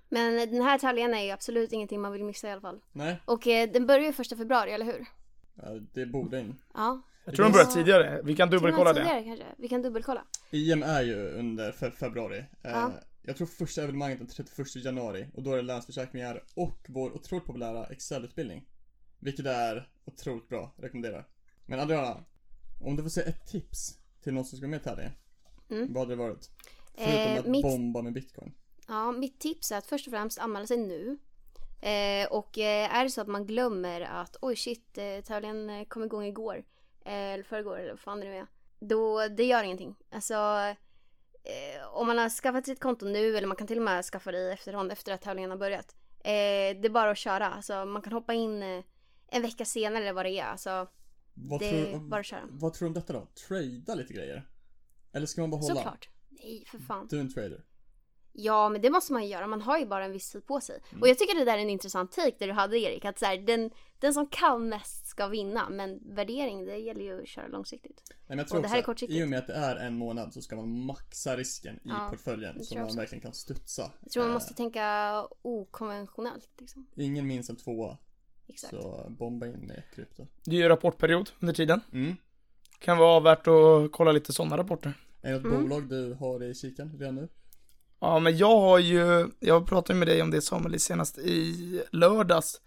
Men 0.09 0.35
den 0.51 0.63
här 0.63 0.79
tävlingen 0.79 1.15
är 1.15 1.23
ju 1.25 1.31
absolut 1.31 1.73
ingenting 1.73 2.01
man 2.01 2.13
vill 2.13 2.25
missa 2.25 2.49
i 2.49 2.51
alla 2.53 2.61
fall. 2.61 2.81
Nej, 2.93 3.17
Och 3.25 3.47
eh, 3.47 3.71
den 3.73 3.87
börjar 3.87 4.07
ju 4.07 4.13
första 4.13 4.37
februari, 4.37 4.73
eller 4.73 4.87
hur? 4.87 5.07
ja, 5.55 5.69
det 5.93 6.07
borde 6.07 6.41
in. 6.41 6.57
Ja. 6.75 7.03
Jag 7.25 7.35
tror 7.35 7.45
de 7.47 7.53
började 7.53 7.73
tidigare, 7.73 8.21
vi 8.25 8.37
kan 8.37 8.51
dubbelkolla 8.51 8.93
det. 8.93 9.01
Tidigare 9.01 9.23
kanske. 9.25 9.45
Vi 9.59 9.69
kan 9.69 9.83
dubbelkolla. 9.83 10.25
IM 10.51 10.83
är 10.83 11.03
ju 11.03 11.29
under 11.31 11.73
fe- 11.73 11.91
februari. 11.91 12.39
Eh, 12.39 12.45
Ja. 12.63 12.93
Jag 13.23 13.37
tror 13.37 13.47
första 13.47 13.83
evenemanget 13.83 14.19
den 14.19 14.27
31 14.27 14.77
januari 14.85 15.27
och 15.35 15.43
då 15.43 15.53
är 15.53 15.57
det 15.57 15.63
Länsförsäkringar 15.63 16.43
och 16.55 16.79
vår 16.89 17.11
otroligt 17.11 17.45
populära 17.47 17.87
Excel-utbildning. 17.87 18.65
Vilket 19.19 19.47
är 19.47 19.89
otroligt 20.05 20.49
bra, 20.49 20.75
rekommenderar. 20.77 21.27
Men 21.67 21.81
Adriana, 21.81 22.25
om 22.81 22.97
du 22.97 23.03
får 23.03 23.11
säga 23.11 23.27
ett 23.27 23.47
tips 23.47 23.99
till 24.23 24.35
någon 24.35 24.45
som 24.45 24.59
ska 24.59 24.69
med 24.69 24.81
i 24.81 24.83
tävlingen. 24.85 25.13
Mm. 25.71 25.93
Vad 25.93 26.03
hade 26.03 26.13
det 26.13 26.17
varit? 26.17 26.51
Förutom 26.95 27.15
Eh, 27.33 27.39
att 27.39 27.47
mitt- 27.47 27.63
bomba 27.63 28.03
med 28.03 28.13
bitcoin. 28.13 28.53
Ja, 28.87 29.13
mitt 29.13 29.41
tips 29.41 29.73
är 29.73 29.79
att 29.79 29.87
först 29.87 30.07
och 30.07 30.11
främst 30.11 30.39
anmäla 30.39 30.67
sig 30.67 30.77
nu. 30.77 31.19
Eh, 31.81 32.27
och 32.31 32.59
eh, 32.59 32.95
är 32.97 33.05
det 33.05 33.11
så 33.11 33.21
att 33.21 33.27
man 33.29 33.47
glömmer 33.47 34.01
att 34.01 34.37
oj 34.43 34.57
shit, 34.57 34.99
eh, 34.99 35.21
tävlingen 35.25 35.71
eh, 35.71 35.85
kom 35.87 36.05
igång 36.05 36.25
igår. 36.25 36.65
Eh, 37.05 37.13
eller 37.15 37.45
förrgår 37.45 37.79
eller 37.79 37.91
vad 37.91 38.01
fan 38.01 38.21
det 38.21 38.27
nu 38.27 38.37
är. 38.37 38.47
Då, 38.81 39.29
det 39.29 39.45
gör 39.45 39.63
ingenting. 39.63 39.97
Alltså, 40.11 40.35
eh, 41.45 41.87
om 41.93 42.07
man 42.07 42.19
har 42.19 42.29
skaffat 42.29 42.67
sitt 42.67 42.81
konto 42.81 43.07
nu 43.07 43.37
eller 43.37 43.47
man 43.47 43.57
kan 43.57 43.67
till 43.67 43.79
och 43.79 43.85
med 43.85 44.05
skaffa 44.05 44.33
det 44.33 44.39
i 44.39 44.51
efterhand 44.53 44.93
efter 44.93 45.13
att 45.13 45.23
tävlingen 45.23 45.51
har 45.51 45.59
börjat. 45.59 45.97
Det 46.23 46.85
är 46.85 46.89
bara 46.91 47.11
att 47.11 47.19
köra. 47.19 47.47
Alltså, 47.47 47.85
man 47.85 48.03
kan 48.03 48.13
hoppa 48.13 48.35
in 48.35 48.63
en 49.29 49.43
vecka 49.43 49.65
senare 49.65 50.03
eller 50.03 50.13
vad 50.13 50.25
det 50.25 50.39
är. 50.39 50.45
Alltså, 50.45 50.89
Vad, 51.35 51.61
det 51.61 51.71
tror, 51.71 51.95
är 51.95 51.99
bara 51.99 52.21
att 52.21 52.27
köra. 52.27 52.43
vad 52.51 52.75
tror 52.75 52.87
du 52.87 52.91
om 52.91 52.95
detta 52.95 53.13
då? 53.13 53.29
Trada 53.49 53.95
lite 53.95 54.13
grejer? 54.15 54.49
Eller 55.13 55.27
ska 55.27 55.41
man 55.41 55.51
bara 55.51 55.61
hålla? 55.61 55.75
Såklart. 55.75 56.09
Nej, 56.29 56.65
för 56.71 56.79
fan. 56.79 57.07
Du 57.11 57.17
är 57.17 57.21
en 57.21 57.35
trader. 57.35 57.65
Ja, 58.39 58.69
men 58.69 58.81
det 58.83 58.91
måste 58.91 59.13
man 59.13 59.23
ju 59.23 59.29
göra. 59.29 59.47
Man 59.47 59.63
har 59.63 59.79
ju 59.79 59.87
bara 59.87 60.05
en 60.05 60.13
viss 60.13 60.31
tid 60.33 60.47
på 60.47 60.61
sig. 60.61 60.81
Mm. 60.91 61.03
Och 61.03 61.09
jag 61.09 61.19
tycker 61.19 61.39
det 61.39 61.45
där 61.45 61.59
är 61.59 61.63
en 61.63 61.71
intressant 61.71 62.13
take 62.13 62.37
det 62.39 62.47
du 62.47 62.53
hade 62.53 62.79
Erik. 62.79 63.05
Att 63.05 63.19
så 63.19 63.25
här, 63.25 63.37
den, 63.39 63.71
den 64.01 64.15
som 64.15 64.27
kan 64.27 64.69
mest 64.69 65.07
ska 65.07 65.27
vinna. 65.27 65.69
Men 65.71 66.01
värdering, 66.15 66.65
det 66.65 66.77
gäller 66.77 67.01
ju 67.03 67.23
att 67.23 67.29
köra 67.29 67.47
långsiktigt. 67.49 68.03
Nej, 68.09 68.17
men 68.29 68.39
jag 68.39 68.49
tror 68.49 68.59
Och 68.59 68.63
det 68.63 68.69
här 68.69 68.79
är 68.79 68.83
kortsiktigt. 68.83 69.21
i 69.21 69.25
och 69.25 69.29
med 69.29 69.39
att 69.39 69.47
det 69.47 69.53
är 69.55 69.77
en 69.77 69.97
månad 69.99 70.35
så 70.35 70.43
ska 70.43 70.57
man 70.57 70.85
maxa 70.85 71.37
risken 71.37 71.75
i 71.77 71.81
Ja, 71.85 72.09
portföljen 72.11 72.65
så 72.65 72.79
man 72.79 72.97
verkligen 72.97 73.23
kan 73.23 73.33
studsa. 73.33 73.91
Jag 74.01 74.13
tror 74.13 74.23
man 74.23 74.31
Eh, 74.31 74.35
måste 74.35 74.55
tänka 74.55 75.15
okonventionellt 75.43 76.51
liksom. 76.59 76.87
Ingen 76.97 77.27
minns 77.27 77.51
en 77.51 77.57
tvåa, 77.57 77.99
Exakt. 78.49 78.71
så 78.75 79.07
bomba 79.19 79.47
in 79.47 79.53
med 79.67 79.83
krypto. 79.95 80.27
Det 80.45 80.51
är 80.57 80.61
ju 80.61 80.69
rapportperiod 80.69 81.31
under 81.41 81.55
tiden. 81.55 81.81
Mm. 81.93 82.17
Kan 82.79 82.99
vara 82.99 83.21
värt 83.21 83.47
att 83.47 83.93
kolla 83.93 84.13
lite 84.13 84.33
sådana 84.33 84.57
rapporter. 84.59 84.93
Är 85.23 85.33
det 85.33 85.39
något 85.39 85.45
Mm. 85.53 85.63
bolag 85.69 85.89
du 85.89 86.15
har 86.15 86.43
i 86.43 86.55
kikan 86.55 86.97
redan 86.99 87.15
nu? 87.15 87.29
Ja, 88.01 88.19
men 88.19 88.37
jag 88.37 88.61
har 88.61 88.79
ju, 88.79 89.29
jag 89.41 89.67
pratade 89.67 89.99
med 89.99 90.09
dig 90.09 90.23
om 90.23 90.31
det 90.31 90.43
Samuel 90.43 90.81
senast 90.81 91.19
i 91.19 91.83
lördags. 91.93 92.61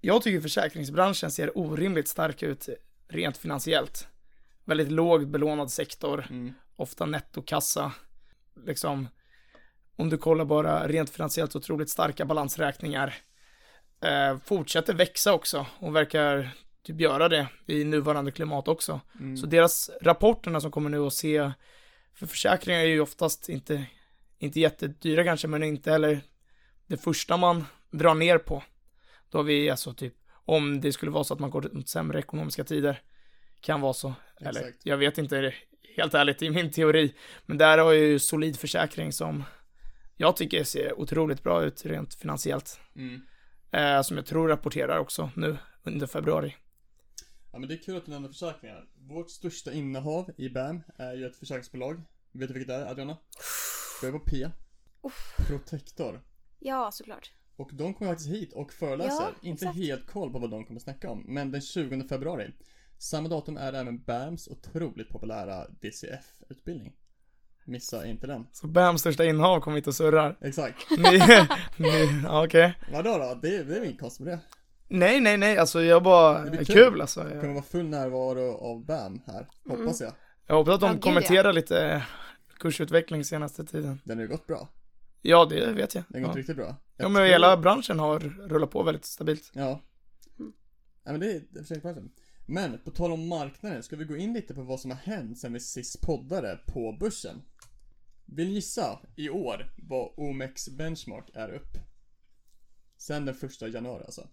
Jag 0.00 0.22
tycker 0.22 0.40
försäkringsbranschen 0.40 1.30
ser 1.30 1.58
orimligt 1.58 2.08
stark 2.08 2.42
ut 2.42 2.68
rent 3.08 3.36
finansiellt. 3.36 4.08
Väldigt 4.64 4.90
lågt 4.92 5.28
belånad 5.28 5.70
sektor, 5.70 6.26
Mm. 6.30 6.52
ofta 6.76 7.06
nettokassa. 7.06 7.92
Liksom, 8.66 9.08
om 9.96 10.10
du 10.10 10.18
kollar 10.18 10.44
bara 10.44 10.88
rent 10.88 11.10
finansiellt 11.10 11.56
otroligt 11.56 11.90
starka 11.90 12.24
balansräkningar. 12.24 13.14
Eh, 14.00 14.38
fortsätter 14.44 14.94
växa 14.94 15.32
också 15.32 15.66
och 15.78 15.96
verkar 15.96 16.50
typ 16.82 17.00
göra 17.00 17.28
det 17.28 17.48
i 17.66 17.84
nuvarande 17.84 18.30
klimat 18.32 18.68
också. 18.68 19.00
Mm. 19.20 19.36
Så 19.36 19.46
deras 19.46 19.90
rapporterna 20.02 20.60
som 20.60 20.70
kommer 20.70 20.90
nu 20.90 20.98
att 21.06 21.12
se, 21.14 21.52
för 22.14 22.26
försäkringar 22.26 22.80
är 22.80 22.84
ju 22.84 23.00
oftast 23.00 23.48
inte, 23.48 23.86
inte 24.38 24.60
jättedyra 24.60 25.24
kanske, 25.24 25.48
men 25.48 25.62
inte 25.62 25.90
heller 25.90 26.20
det 26.86 26.96
första 26.96 27.36
man 27.36 27.64
drar 27.90 28.14
ner 28.14 28.38
på. 28.38 28.62
Då 29.30 29.38
har 29.38 29.42
vi 29.42 29.70
alltså 29.70 29.94
typ, 29.94 30.14
om 30.30 30.80
det 30.80 30.92
skulle 30.92 31.10
vara 31.10 31.24
så 31.24 31.34
att 31.34 31.40
man 31.40 31.50
går 31.50 31.68
mot 31.72 31.88
sämre 31.88 32.18
ekonomiska 32.18 32.64
tider, 32.64 33.02
kan 33.60 33.80
vara 33.80 33.92
så. 33.92 34.14
Eller, 34.40 34.60
Exakt. 34.60 34.86
jag 34.86 34.96
vet 34.96 35.18
inte, 35.18 35.54
helt 35.96 36.14
ärligt, 36.14 36.42
i 36.42 36.50
min 36.50 36.70
teori. 36.70 37.14
Men 37.46 37.58
där 37.58 37.78
har 37.78 37.92
jag 37.92 38.04
ju 38.04 38.18
solid 38.18 38.58
försäkring 38.58 39.12
som 39.12 39.44
jag 40.16 40.36
tycker 40.36 40.64
ser 40.64 41.00
otroligt 41.00 41.42
bra 41.42 41.64
ut 41.64 41.86
rent 41.86 42.14
finansiellt. 42.14 42.80
Mm. 42.96 43.20
Eh, 43.70 44.02
som 44.02 44.16
jag 44.16 44.26
tror 44.26 44.48
rapporterar 44.48 44.98
också 44.98 45.30
nu 45.36 45.56
under 45.82 46.06
februari. 46.06 46.56
Ja 47.52 47.58
men 47.58 47.68
det 47.68 47.74
är 47.74 47.82
kul 47.82 47.96
att 47.96 48.04
du 48.04 48.10
nämner 48.10 48.28
försäkringar. 48.28 48.84
Vårt 48.94 49.30
största 49.30 49.72
innehav 49.72 50.30
i 50.36 50.48
BAM 50.48 50.82
är 50.96 51.14
ju 51.14 51.26
ett 51.26 51.36
försäkringsbolag. 51.36 52.02
Vet 52.32 52.48
du 52.48 52.54
vilket 52.54 52.68
det 52.68 52.74
är 52.74 52.90
Adriana? 52.90 53.16
Börjar 54.00 54.18
på 54.18 54.24
P. 54.24 54.48
Protector. 55.46 56.20
Ja, 56.58 56.90
såklart. 56.92 57.32
Och 57.56 57.70
de 57.72 57.94
kommer 57.94 58.10
faktiskt 58.10 58.30
hit 58.30 58.52
och 58.52 58.72
föreläser. 58.72 59.22
Ja, 59.22 59.48
Inte 59.48 59.64
exakt. 59.64 59.78
helt 59.78 60.06
koll 60.06 60.32
på 60.32 60.38
vad 60.38 60.50
de 60.50 60.64
kommer 60.64 60.80
snacka 60.80 61.10
om. 61.10 61.24
Men 61.28 61.50
den 61.50 61.60
20 61.60 62.08
februari. 62.08 62.52
Samma 62.98 63.28
datum 63.28 63.56
är 63.56 63.72
även 63.72 64.02
BAMs 64.04 64.48
otroligt 64.48 65.08
populära 65.08 65.66
DCF-utbildning. 65.80 66.92
Missa 67.64 68.06
inte 68.06 68.26
den. 68.26 68.46
Så 68.52 68.66
BAMs 68.66 69.00
största 69.00 69.24
innehav 69.24 69.60
kommer 69.60 69.76
hit 69.76 69.86
och 69.86 69.94
surrar. 69.94 70.38
Exakt. 70.40 70.76
Ni, 70.98 71.18
ni, 71.76 72.20
ja, 72.24 72.44
okej. 72.44 72.74
Vadå 72.92 73.18
då? 73.18 73.38
Det, 73.42 73.62
det 73.64 73.76
är 73.76 73.84
inget 73.84 74.00
konstigt 74.00 74.26
med 74.26 74.34
det. 74.34 74.40
Nej, 74.90 75.20
nej, 75.20 75.36
nej, 75.36 75.58
alltså 75.58 75.82
jag 75.82 76.02
bara, 76.02 76.44
Det 76.44 76.50
blir 76.50 76.64
kul, 76.64 76.90
kul. 76.90 77.00
alltså. 77.00 77.24
Det 77.24 77.40
kommer 77.40 77.52
vara 77.54 77.62
full 77.64 77.88
närvaro 77.88 78.56
av 78.56 78.84
BAM 78.84 79.20
här. 79.26 79.46
Hoppas 79.68 80.00
jag. 80.00 80.12
jag 80.46 80.54
hoppas 80.56 80.74
att 80.74 80.80
de 80.80 80.86
Ja, 80.86 80.92
gud, 80.92 81.02
kommenterar 81.02 81.52
lite 81.52 82.02
kursutveckling 82.58 83.24
senaste 83.24 83.64
tiden. 83.64 84.00
Den 84.04 84.18
har 84.18 84.22
ju 84.22 84.28
gått 84.30 84.46
bra. 84.46 84.68
Ja, 85.22 85.44
det 85.44 85.72
vet 85.72 85.94
jag. 85.94 86.04
Den 86.08 86.22
har 86.22 86.28
gått 86.28 86.36
Ja, 86.36 86.40
riktigt 86.40 86.56
bra. 86.56 86.66
ja 86.66 86.76
Jag 86.96 87.10
men 87.10 87.20
tror- 87.20 87.26
hela 87.32 87.56
branschen 87.56 87.98
har 87.98 88.20
rullat 88.20 88.70
på 88.70 88.82
väldigt 88.82 89.04
stabilt. 89.04 89.50
Ja. 89.54 89.80
Ja 91.04 91.12
men 91.12 91.20
det 91.20 91.26
är 91.32 91.42
det 91.50 91.58
är 91.58 91.62
försäkringsbranschen. 91.62 92.12
Men 92.46 92.78
på 92.84 92.90
tal 92.90 93.12
om 93.12 93.28
marknaden, 93.28 93.82
ska 93.82 93.96
vi 93.96 94.04
gå 94.04 94.16
in 94.16 94.32
lite 94.32 94.54
på 94.54 94.62
vad 94.62 94.80
som 94.80 94.90
har 94.90 94.98
hänt 94.98 95.38
sen 95.38 95.52
vi 95.52 95.60
sist 95.60 96.00
poddade 96.00 96.60
på 96.66 96.96
börsen? 97.00 97.42
Vill 98.24 98.48
gissa 98.48 99.00
i 99.16 99.30
år 99.30 99.70
vad 99.78 100.12
OMX 100.16 100.68
Benchmark 100.68 101.30
är 101.34 101.48
upp? 101.48 101.78
Sen 102.96 103.24
den 103.24 103.34
första 103.34 103.68
januari 103.68 104.04
alltså. 104.04 104.28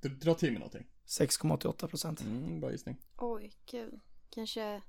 Du, 0.00 0.08
dra 0.08 0.34
till 0.34 0.50
med 0.52 0.60
någonting. 0.60 0.86
6,88 1.06 1.86
procent. 1.86 2.20
Mm, 2.20 2.60
bra 2.60 2.72
gissning. 2.72 2.96
Oj, 3.16 3.52
kul. 3.64 4.00
Kanske 4.30 4.82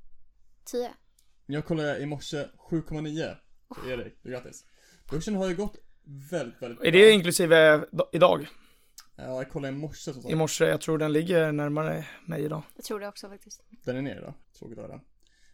10. 0.63 0.93
Jag 1.45 1.65
kollade 1.65 1.99
i 1.99 2.05
morse 2.05 2.45
7,9. 2.69 3.35
Så 3.75 3.89
Erik, 3.89 4.23
grattis. 4.23 4.65
Börsen 5.11 5.35
har 5.35 5.49
ju 5.49 5.55
gått 5.55 5.77
väldigt, 6.31 6.61
väldigt 6.61 6.83
Är 6.85 6.91
det 6.91 7.11
inklusive 7.11 7.85
da- 7.91 8.09
idag? 8.11 8.47
Ja, 9.15 9.23
jag 9.23 9.49
kollade 9.49 9.73
i 9.73 9.77
morse 9.77 10.13
som 10.13 10.21
sagt. 10.21 10.31
I 10.33 10.35
morse, 10.35 10.65
jag 10.65 10.81
tror 10.81 10.97
den 10.97 11.13
ligger 11.13 11.51
närmare 11.51 12.05
mig 12.25 12.43
idag. 12.43 12.63
Jag 12.75 12.85
tror 12.85 12.99
det 12.99 13.07
också 13.07 13.29
faktiskt. 13.29 13.63
Den 13.83 13.97
är 13.97 14.01
nere 14.01 14.21
då, 14.21 14.33
tråkigt 14.59 14.77
att 14.77 14.85
höra. 14.89 15.01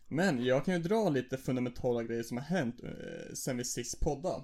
Men 0.07 0.45
jag 0.45 0.65
kan 0.65 0.73
ju 0.73 0.79
dra 0.79 1.09
lite 1.09 1.37
fundamentala 1.37 2.03
grejer 2.03 2.23
som 2.23 2.37
har 2.37 2.43
hänt 2.43 2.83
eh, 2.83 3.33
sen 3.33 3.57
vi 3.57 3.63
sist 3.63 3.99
poddade. 3.99 4.43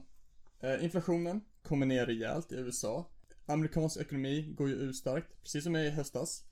Eh, 0.60 0.84
inflationen 0.84 1.42
kommer 1.62 1.86
ner 1.86 2.06
rejält 2.06 2.52
i 2.52 2.56
USA. 2.56 3.10
Amerikansk 3.46 4.02
ekonomi 4.02 4.54
går 4.58 4.70
ju 4.70 4.76
urstarkt, 4.76 5.42
precis 5.42 5.64
som 5.64 5.76
i 5.76 5.90
höstas. 5.90 6.44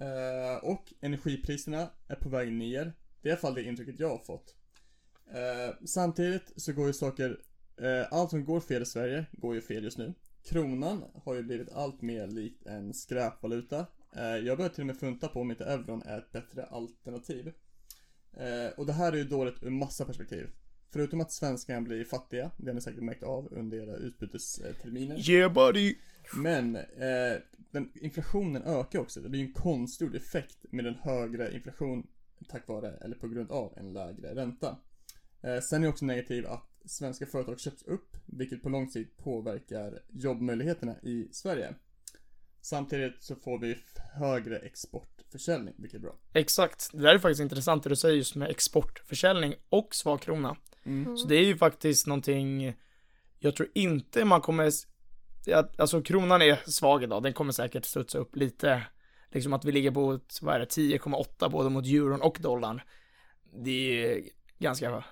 Eh, 0.00 0.64
och 0.70 0.92
energipriserna 1.00 1.90
är 2.08 2.14
på 2.16 2.28
väg 2.28 2.52
ner. 2.52 2.92
Det 3.22 3.28
är 3.28 3.30
i 3.30 3.32
alla 3.32 3.40
fall 3.40 3.54
det 3.54 3.62
intrycket 3.62 4.00
jag 4.00 4.08
har 4.08 4.18
fått. 4.18 4.54
Eh, 5.34 5.74
samtidigt 5.84 6.52
så 6.56 6.72
går 6.72 6.86
ju 6.86 6.92
saker, 6.92 7.40
eh, 7.76 8.12
allt 8.12 8.30
som 8.30 8.44
går 8.44 8.60
fel 8.60 8.82
i 8.82 8.86
Sverige 8.86 9.26
går 9.32 9.54
ju 9.54 9.60
fel 9.60 9.84
just 9.84 9.98
nu. 9.98 10.14
Kronan 10.44 11.04
har 11.24 11.34
ju 11.34 11.42
blivit 11.42 11.72
allt 11.72 12.02
mer 12.02 12.26
likt 12.26 12.66
en 12.66 12.94
skräpvaluta. 12.94 13.86
Eh, 14.16 14.22
jag 14.22 14.56
börjar 14.56 14.70
till 14.70 14.82
och 14.82 14.86
med 14.86 14.96
funta 14.96 15.28
på 15.28 15.40
om 15.40 15.50
inte 15.50 15.64
euron 15.64 16.02
är 16.02 16.18
ett 16.18 16.32
bättre 16.32 16.64
alternativ. 16.64 17.52
Eh, 18.36 18.72
och 18.76 18.86
det 18.86 18.92
här 18.92 19.12
är 19.12 19.16
ju 19.16 19.24
dåligt 19.24 19.62
ur 19.62 19.70
massa 19.70 20.04
perspektiv. 20.04 20.46
Förutom 20.92 21.20
att 21.20 21.32
svenskarna 21.32 21.80
blir 21.80 22.04
fattiga, 22.04 22.50
det 22.56 22.66
har 22.66 22.74
ni 22.74 22.80
säkert 22.80 23.02
märkt 23.02 23.22
av 23.22 23.48
under 23.50 23.78
era 23.78 23.96
utbytesterminer. 23.96 25.30
Yeah 25.30 25.52
buddy! 25.52 25.94
Men 26.36 26.76
eh, 26.76 27.40
den, 27.70 27.92
inflationen 27.94 28.62
ökar 28.62 28.98
också. 28.98 29.20
Det 29.20 29.28
blir 29.28 29.40
ju 29.40 29.46
en 29.46 29.52
konstgjord 29.52 30.14
effekt 30.14 30.64
med 30.70 30.86
en 30.86 30.94
högre 30.94 31.54
inflation 31.54 32.06
tack 32.48 32.68
vare, 32.68 32.96
eller 33.00 33.16
på 33.16 33.28
grund 33.28 33.50
av, 33.50 33.74
en 33.76 33.92
lägre 33.92 34.34
ränta. 34.34 34.76
Eh, 35.42 35.60
sen 35.60 35.82
är 35.82 35.86
det 35.86 35.88
också 35.88 36.04
negativt 36.04 36.46
att 36.46 36.68
svenska 36.84 37.26
företag 37.26 37.60
köps 37.60 37.82
upp, 37.82 38.16
vilket 38.26 38.62
på 38.62 38.68
lång 38.68 38.90
sikt 38.90 39.16
påverkar 39.16 40.02
jobbmöjligheterna 40.08 40.96
i 41.02 41.28
Sverige. 41.32 41.74
Samtidigt 42.60 43.22
så 43.22 43.36
får 43.36 43.58
vi 43.58 43.78
högre 44.14 44.58
exportförsäljning, 44.58 45.74
vilket 45.78 45.98
är 45.98 46.02
bra. 46.02 46.18
Exakt. 46.32 46.90
Det 46.92 47.02
där 47.02 47.14
är 47.14 47.18
faktiskt 47.18 47.40
intressant 47.40 47.82
det 47.82 47.88
du 47.88 47.96
säger 47.96 48.16
just 48.16 48.34
med 48.34 48.50
exportförsäljning 48.50 49.54
och 49.68 49.94
svag 49.94 50.20
krona. 50.20 50.56
Mm. 50.84 51.16
Så 51.16 51.28
det 51.28 51.34
är 51.34 51.44
ju 51.44 51.56
faktiskt 51.56 52.06
någonting, 52.06 52.74
jag 53.38 53.56
tror 53.56 53.68
inte 53.74 54.24
man 54.24 54.40
kommer, 54.40 54.72
alltså 55.78 56.02
kronan 56.02 56.42
är 56.42 56.70
svag 56.70 57.02
idag, 57.02 57.22
den 57.22 57.32
kommer 57.32 57.52
säkert 57.52 57.84
studsa 57.84 58.18
upp 58.18 58.36
lite. 58.36 58.82
Liksom 59.32 59.52
att 59.52 59.64
vi 59.64 59.72
ligger 59.72 59.90
på, 59.90 60.12
ett, 60.12 60.38
vad 60.42 60.54
är 60.54 60.58
det, 60.58 60.64
10,8 60.66 61.50
både 61.50 61.70
mot 61.70 61.86
euron 61.86 62.22
och 62.22 62.38
dollarn. 62.40 62.80
Det 63.64 64.04
är 64.04 64.22
ganska, 64.58 65.04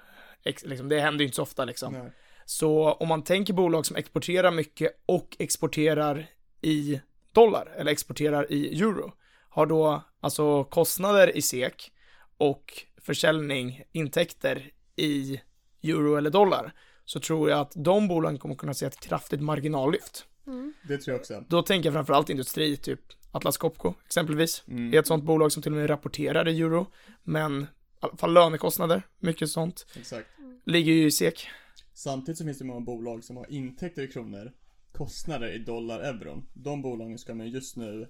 liksom, 0.44 0.88
det 0.88 1.00
händer 1.00 1.20
ju 1.20 1.26
inte 1.26 1.36
så 1.36 1.42
ofta 1.42 1.64
liksom. 1.64 1.92
Nej. 1.92 2.12
Så 2.44 2.92
om 2.92 3.08
man 3.08 3.24
tänker 3.24 3.52
bolag 3.52 3.86
som 3.86 3.96
exporterar 3.96 4.50
mycket 4.50 5.02
och 5.06 5.36
exporterar 5.38 6.26
i 6.60 7.00
dollar 7.32 7.74
eller 7.76 7.92
exporterar 7.92 8.52
i 8.52 8.80
euro 8.80 9.12
har 9.48 9.66
då 9.66 10.02
alltså 10.20 10.64
kostnader 10.64 11.36
i 11.36 11.42
SEK 11.42 11.92
och 12.36 12.84
försäljning, 13.02 13.82
intäkter 13.92 14.70
i 14.96 15.40
euro 15.82 16.16
eller 16.16 16.30
dollar 16.30 16.72
så 17.04 17.20
tror 17.20 17.50
jag 17.50 17.60
att 17.60 17.72
de 17.74 18.08
bolagen 18.08 18.38
kommer 18.38 18.54
kunna 18.54 18.74
se 18.74 18.86
ett 18.86 19.00
kraftigt 19.00 19.40
marginallyft. 19.40 20.26
Mm. 20.50 20.72
Det 20.82 20.98
tror 20.98 21.12
jag 21.12 21.20
också. 21.20 21.44
Då 21.48 21.62
tänker 21.62 21.86
jag 21.86 21.94
framförallt 21.94 22.30
industri, 22.30 22.76
typ 22.76 23.00
Atlas 23.32 23.56
Copco 23.56 23.94
exempelvis. 24.06 24.64
Mm. 24.68 24.90
Det 24.90 24.96
är 24.96 25.00
ett 25.00 25.06
sånt 25.06 25.24
bolag 25.24 25.52
som 25.52 25.62
till 25.62 25.72
och 25.72 25.78
med 25.78 25.90
rapporterar 25.90 26.48
i 26.48 26.60
euro, 26.60 26.86
men 27.22 27.62
i 27.62 27.66
alla 28.00 28.16
fall 28.16 28.32
lönekostnader, 28.32 29.02
mycket 29.18 29.50
sånt, 29.50 29.86
Exakt. 29.96 30.28
ligger 30.64 30.92
ju 30.92 31.06
i 31.06 31.10
SEK. 31.10 31.48
Samtidigt 31.94 32.38
så 32.38 32.44
finns 32.44 32.58
det 32.58 32.64
många 32.64 32.80
bolag 32.80 33.24
som 33.24 33.36
har 33.36 33.52
intäkter 33.52 34.02
i 34.02 34.08
kronor, 34.08 34.52
kostnader 34.92 35.54
i 35.54 35.58
dollar, 35.58 36.00
euron. 36.00 36.46
De 36.52 36.82
bolagen 36.82 37.18
ska 37.18 37.34
man 37.34 37.48
just 37.48 37.76
nu 37.76 38.08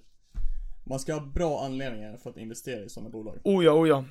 man 0.83 0.99
ska 0.99 1.13
ha 1.13 1.21
bra 1.25 1.65
anledningar 1.65 2.17
för 2.17 2.29
att 2.29 2.37
investera 2.37 2.83
i 2.83 2.89
sådana 2.89 3.09
bolag. 3.09 3.39
Oh 3.43 3.65
ja, 3.65 3.71
oh 3.71 3.87
ja. 3.87 4.05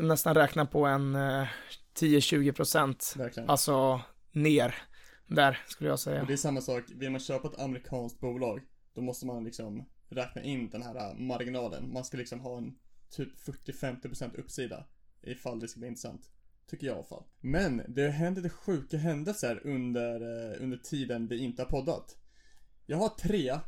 Nästan 0.00 0.34
räkna 0.34 0.66
på 0.66 0.86
en 0.86 1.14
eh, 1.14 1.46
10-20 1.98 2.52
procent. 2.52 3.14
Verkligen. 3.16 3.50
Alltså 3.50 4.00
ner. 4.32 4.74
Där 5.26 5.58
skulle 5.66 5.88
jag 5.88 5.94
Och 5.94 6.00
säga. 6.00 6.24
det 6.24 6.32
är 6.32 6.36
samma 6.36 6.60
sak, 6.60 6.84
vill 6.94 7.10
man 7.10 7.20
köpa 7.20 7.48
ett 7.48 7.60
amerikanskt 7.60 8.20
bolag, 8.20 8.60
då 8.94 9.00
måste 9.00 9.26
man 9.26 9.44
liksom 9.44 9.84
räkna 10.08 10.42
in 10.42 10.70
den 10.70 10.82
här 10.82 11.10
äh, 11.10 11.14
marginalen. 11.18 11.92
Man 11.92 12.04
ska 12.04 12.16
liksom 12.16 12.40
ha 12.40 12.58
en 12.58 12.78
typ 13.10 13.28
40-50% 13.66 14.36
uppsida 14.38 14.84
ifall 15.22 15.60
det 15.60 15.68
ska 15.68 15.78
bli 15.80 15.88
intressant. 15.88 16.30
Tycker 16.70 16.86
jag 16.86 16.94
i 16.94 16.96
alla 16.96 17.06
fall. 17.06 17.24
Men 17.40 17.82
det 17.88 18.02
har 18.02 18.10
hänt 18.10 18.36
lite 18.38 18.48
sjuka 18.48 18.96
händelser 18.96 19.60
under, 19.64 20.20
eh, 20.20 20.62
under 20.62 20.76
tiden 20.76 21.28
vi 21.28 21.38
inte 21.38 21.62
har 21.62 21.70
poddat. 21.70 22.16
Jag 22.86 22.96
har 22.96 23.08
tre, 23.08 23.48
eh, 23.48 23.60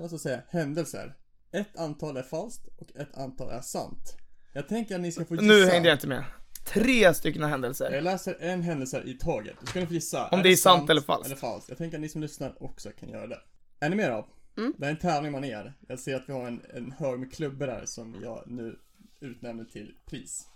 vad 0.00 0.06
ska 0.06 0.14
jag 0.14 0.20
säga, 0.20 0.42
händelser. 0.48 1.16
Ett 1.50 1.76
antal 1.76 2.16
är 2.16 2.22
falskt 2.22 2.66
och 2.76 2.96
ett 2.96 3.14
antal 3.16 3.50
är 3.50 3.60
sant. 3.60 4.16
Jag 4.52 4.68
tänker 4.68 4.94
att 4.94 5.00
ni 5.00 5.12
ska 5.12 5.24
få 5.24 5.34
gissa. 5.34 5.46
Nu 5.46 5.66
hängde 5.66 5.88
jag 5.88 5.96
inte 5.96 6.08
med. 6.08 6.24
Tre 6.66 7.14
stycken 7.14 7.42
händelser. 7.42 7.90
Jag 7.92 8.04
läser 8.04 8.36
en 8.40 8.62
händelse 8.62 9.02
i 9.02 9.14
taget. 9.14 9.56
Då 9.60 9.66
ska 9.66 9.80
ni 9.80 9.86
få 9.86 9.92
gissa. 9.92 10.28
Om 10.28 10.42
det 10.42 10.48
är 10.48 10.56
sant 10.56 10.90
eller 10.90 11.00
falskt. 11.00 11.26
Eller 11.26 11.36
falskt. 11.36 11.68
Jag 11.68 11.78
tänker 11.78 11.96
att 11.96 12.00
ni 12.00 12.08
som 12.08 12.20
lyssnar 12.20 12.62
också 12.62 12.90
kan 12.90 13.08
göra 13.08 13.26
det. 13.26 13.40
Är 13.80 13.90
ni 13.90 13.96
med 13.96 14.10
då? 14.10 14.28
Mm. 14.56 14.74
Det 14.78 14.86
är 14.86 14.90
en 14.90 14.98
tävling 14.98 15.32
man 15.32 15.44
är. 15.44 15.74
Jag 15.88 15.98
ser 15.98 16.16
att 16.16 16.28
vi 16.28 16.32
har 16.32 16.46
en, 16.46 16.62
en 16.74 16.92
hög 16.92 17.20
med 17.20 17.32
klubbor 17.32 17.66
här 17.66 17.86
som 17.86 18.16
jag 18.22 18.42
nu 18.46 18.78
utnämner 19.20 19.64
till 19.64 19.94
pris. 20.06 20.46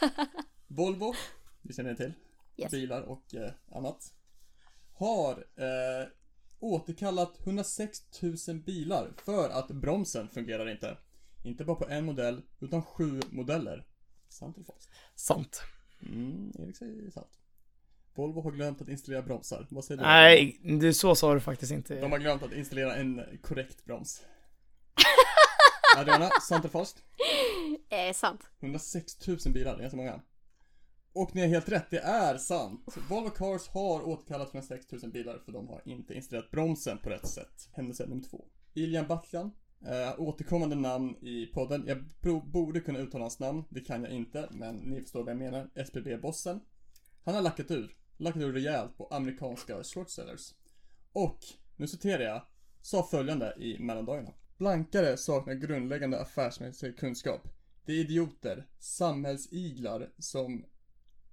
Volvo, 0.66 1.14
det 1.62 1.72
känner 1.72 1.90
ni 1.90 1.96
till. 1.96 2.12
Yes. 2.56 2.70
Bilar 2.70 3.02
och 3.02 3.34
eh, 3.34 3.50
annat. 3.72 4.12
Har 4.92 5.32
eh, 5.32 6.08
återkallat 6.58 7.46
106 7.46 7.98
000 8.48 8.56
bilar 8.56 9.12
för 9.24 9.48
att 9.48 9.68
bromsen 9.68 10.28
fungerar 10.28 10.70
inte. 10.70 10.96
Inte 11.44 11.64
bara 11.64 11.76
på 11.76 11.88
en 11.88 12.04
modell, 12.04 12.42
utan 12.60 12.82
sju 12.82 13.20
modeller. 13.30 13.86
Sant 14.36 14.56
eller 14.56 14.66
falskt? 14.66 14.90
Sant. 15.14 15.62
Mm, 16.02 16.52
Erik 16.58 16.76
säger 16.76 17.10
sant. 17.10 17.38
Volvo 18.14 18.40
har 18.40 18.50
glömt 18.50 18.82
att 18.82 18.88
installera 18.88 19.22
bromsar. 19.22 19.66
Vad 19.70 19.84
säger 19.84 19.98
du? 19.98 20.06
Nej, 20.06 20.60
det 20.80 20.94
så 20.94 21.14
sa 21.14 21.34
du 21.34 21.40
faktiskt 21.40 21.72
inte. 21.72 22.00
De 22.00 22.12
har 22.12 22.18
glömt 22.18 22.42
att 22.42 22.52
installera 22.52 22.96
en 22.96 23.22
korrekt 23.42 23.84
broms. 23.84 24.22
Adriana, 25.98 26.30
sant 26.48 26.64
eller 26.64 26.72
falskt? 26.72 27.02
Eh, 27.90 28.12
sant. 28.14 28.40
106 28.60 29.28
000 29.28 29.38
bilar, 29.52 29.72
det 29.72 29.78
är 29.78 29.82
ganska 29.82 29.96
många. 29.96 30.20
Och 31.12 31.34
ni 31.34 31.40
har 31.40 31.48
helt 31.48 31.68
rätt, 31.68 31.90
det 31.90 31.98
är 31.98 32.38
sant. 32.38 32.96
Volvo 33.08 33.30
Cars 33.30 33.68
har 33.68 34.08
återkallat 34.08 34.54
106 34.54 34.92
000 34.92 35.12
bilar 35.12 35.38
för 35.44 35.52
de 35.52 35.68
har 35.68 35.82
inte 35.84 36.14
installerat 36.14 36.50
bromsen 36.50 36.98
på 36.98 37.10
rätt 37.10 37.28
sätt. 37.28 37.68
Händelse 37.72 38.06
nummer 38.06 38.22
två. 38.22 38.44
Iljan 38.74 39.06
Batljan. 39.06 39.50
Uh, 39.82 40.20
återkommande 40.20 40.76
namn 40.76 41.16
i 41.20 41.46
podden. 41.46 41.84
Jag 41.86 42.04
borde 42.44 42.80
kunna 42.80 42.98
uttala 42.98 43.24
hans 43.24 43.38
namn, 43.38 43.64
det 43.68 43.80
kan 43.80 44.02
jag 44.02 44.12
inte, 44.12 44.48
men 44.50 44.76
ni 44.76 45.00
förstår 45.00 45.24
vad 45.24 45.30
jag 45.30 45.38
menar. 45.38 45.70
SBB-bossen. 45.74 46.60
Han 47.24 47.34
har 47.34 47.42
lackat 47.42 47.70
ur. 47.70 47.96
Lackat 48.16 48.42
ur 48.42 48.52
rejält 48.52 48.96
på 48.96 49.06
amerikanska 49.06 49.84
shortsellers. 49.84 50.54
Och, 51.12 51.38
nu 51.76 51.86
citerar 51.86 52.22
jag, 52.22 52.42
sa 52.82 53.02
följande 53.02 53.54
i 53.58 53.78
mellandagarna. 53.78 54.32
Blankare 54.58 55.16
saknar 55.16 55.54
grundläggande 55.54 56.20
affärsmässig 56.20 56.98
kunskap. 56.98 57.48
Det 57.84 57.92
är 57.92 57.96
idioter, 57.96 58.66
samhällsiglar 58.78 60.10
som, 60.18 60.64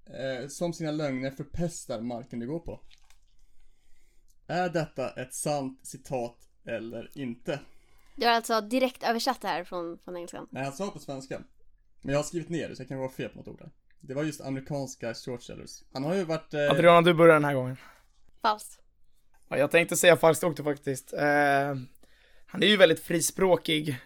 eh, 0.05 0.47
som 0.47 0.73
sina 0.73 0.91
lögner 0.91 1.31
förpestar 1.31 2.01
marken 2.01 2.39
de 2.39 2.45
går 2.45 2.59
på. 2.59 2.81
Är 4.47 4.69
detta 4.69 5.09
ett 5.09 5.33
sant 5.33 5.79
citat 5.83 6.49
eller 6.65 7.11
inte? 7.17 7.59
Du 8.15 8.25
har 8.25 8.33
alltså 8.33 8.61
direkt 8.61 9.03
översatt 9.03 9.41
det 9.41 9.47
här 9.47 9.63
från, 9.63 9.97
från 10.03 10.15
engelskan. 10.15 10.47
Nej, 10.51 10.63
han 10.63 10.73
sa 10.73 10.91
på 10.91 10.99
svenska. 10.99 11.41
Men 12.01 12.11
jag 12.11 12.19
har 12.19 12.23
skrivit 12.23 12.49
ner 12.49 12.69
det 12.69 12.75
så 12.75 12.81
jag 12.81 12.87
kan 12.87 12.99
vara 12.99 13.09
fel 13.09 13.29
på 13.29 13.37
något 13.37 13.47
ord 13.47 13.59
där. 13.59 13.71
Det 13.99 14.13
var 14.13 14.23
just 14.23 14.41
amerikanska 14.41 15.13
shortsellers. 15.13 15.83
Han 15.93 16.03
har 16.03 16.15
ju 16.15 16.23
varit... 16.23 16.53
Eh, 16.53 16.71
Adriana, 16.71 17.01
du 17.01 17.13
börjar 17.13 17.33
den 17.33 17.45
här 17.45 17.53
gången. 17.53 17.77
Falskt. 18.41 18.79
Ja, 19.49 19.57
jag 19.57 19.71
tänkte 19.71 19.97
säga 19.97 20.17
falskt 20.17 20.43
också 20.43 20.63
faktiskt. 20.63 21.13
Eh, 21.13 21.75
han 22.45 22.63
är 22.63 22.67
ju 22.67 22.77
väldigt 22.77 22.99
frispråkig 22.99 23.97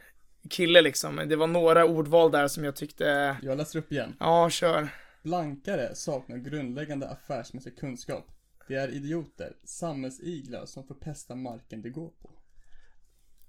kille 0.49 0.81
liksom. 0.81 1.15
Det 1.27 1.35
var 1.35 1.47
några 1.47 1.85
ordval 1.85 2.31
där 2.31 2.47
som 2.47 2.63
jag 2.63 2.75
tyckte, 2.75 3.37
jag 3.41 3.57
läser 3.57 3.79
upp 3.79 3.91
igen. 3.91 4.15
ja, 4.19 4.49
kör. 4.49 4.89
Blankare 5.23 5.95
saknar 5.95 6.37
grundläggande 6.37 7.09
affärsmässig 7.09 7.77
kunskap. 7.79 8.25
Det 8.67 8.75
är 8.75 8.87
idioter, 8.93 9.53
samhällsiglar 9.63 10.65
som 10.65 10.87
förpestar 10.87 11.35
marken 11.35 11.81
de 11.81 11.89
går 11.89 12.09
på. 12.09 12.29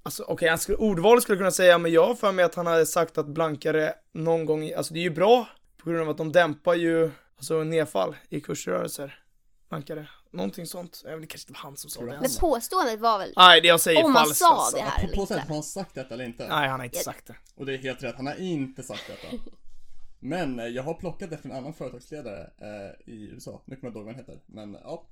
Alltså 0.08 0.24
okej, 0.28 0.48
han 0.48 0.58
skulle, 0.58 0.78
ordval 0.78 1.22
skulle 1.22 1.34
jag 1.34 1.40
kunna 1.40 1.50
säga, 1.50 1.78
men 1.78 1.92
jag 1.92 2.06
har 2.06 2.14
för 2.14 2.32
mig 2.32 2.44
att 2.44 2.54
han 2.54 2.66
hade 2.66 2.86
sagt 2.86 3.18
att 3.18 3.26
blankare 3.26 3.94
någon 4.12 4.46
gång, 4.46 4.72
alltså 4.72 4.94
det 4.94 5.00
är 5.00 5.02
ju 5.02 5.10
bra 5.10 5.48
på 5.76 5.90
grund 5.90 6.02
av 6.02 6.08
att 6.08 6.16
de 6.16 6.32
dämpar 6.32 6.74
ju, 6.74 7.10
alltså 7.36 7.64
nedfall 7.64 8.16
i 8.28 8.40
kursrörelser. 8.40 9.22
Blankare. 9.68 10.08
Någonting 10.30 10.66
sånt. 10.66 11.02
Jag 11.04 11.10
vet, 11.10 11.20
det 11.20 11.26
kanske 11.26 11.44
inte 11.50 11.52
var 11.52 11.62
han 11.62 11.76
som 11.76 11.90
sa 11.90 12.04
det. 12.04 12.10
han 12.10 12.20
Men 12.20 12.30
påståendet 12.40 13.00
var 13.00 13.18
väl 13.18 13.32
Nej, 13.36 13.60
det 13.60 13.68
jag 13.68 13.80
säger 13.80 14.04
om 14.04 14.12
man 14.12 14.24
falskt 14.24 14.38
sa 14.38 14.56
alltså. 14.56 14.76
det 14.76 14.82
här 14.82 15.08
På, 15.08 15.12
eller 15.12 15.22
inte. 15.22 15.34
har 15.34 15.54
han 15.54 15.62
sagt 15.62 15.94
detta 15.94 16.14
eller 16.14 16.24
inte? 16.24 16.48
Nej, 16.48 16.68
han 16.68 16.80
har 16.80 16.84
inte 16.84 16.98
sagt 16.98 17.26
det. 17.26 17.36
Och 17.54 17.66
det 17.66 17.74
är 17.74 17.78
helt 17.78 18.02
rätt, 18.02 18.16
han 18.16 18.26
har 18.26 18.34
inte 18.34 18.82
sagt 18.82 19.04
detta. 19.06 19.36
Men 20.18 20.58
eh, 20.58 20.66
jag 20.66 20.82
har 20.82 20.94
plockat 20.94 21.30
det 21.30 21.38
från 21.38 21.52
en 21.52 21.58
annan 21.58 21.74
företagsledare 21.74 22.40
eh, 22.40 23.12
i 23.14 23.30
USA. 23.32 23.62
Nu 23.64 23.76
kommer 23.76 23.86
jag 23.86 23.90
inte 23.90 23.98
ihåg 23.98 24.06
vad 24.06 24.14
han 24.14 24.24
heter. 24.24 24.40
Men 24.46 24.72
ja. 24.72 25.08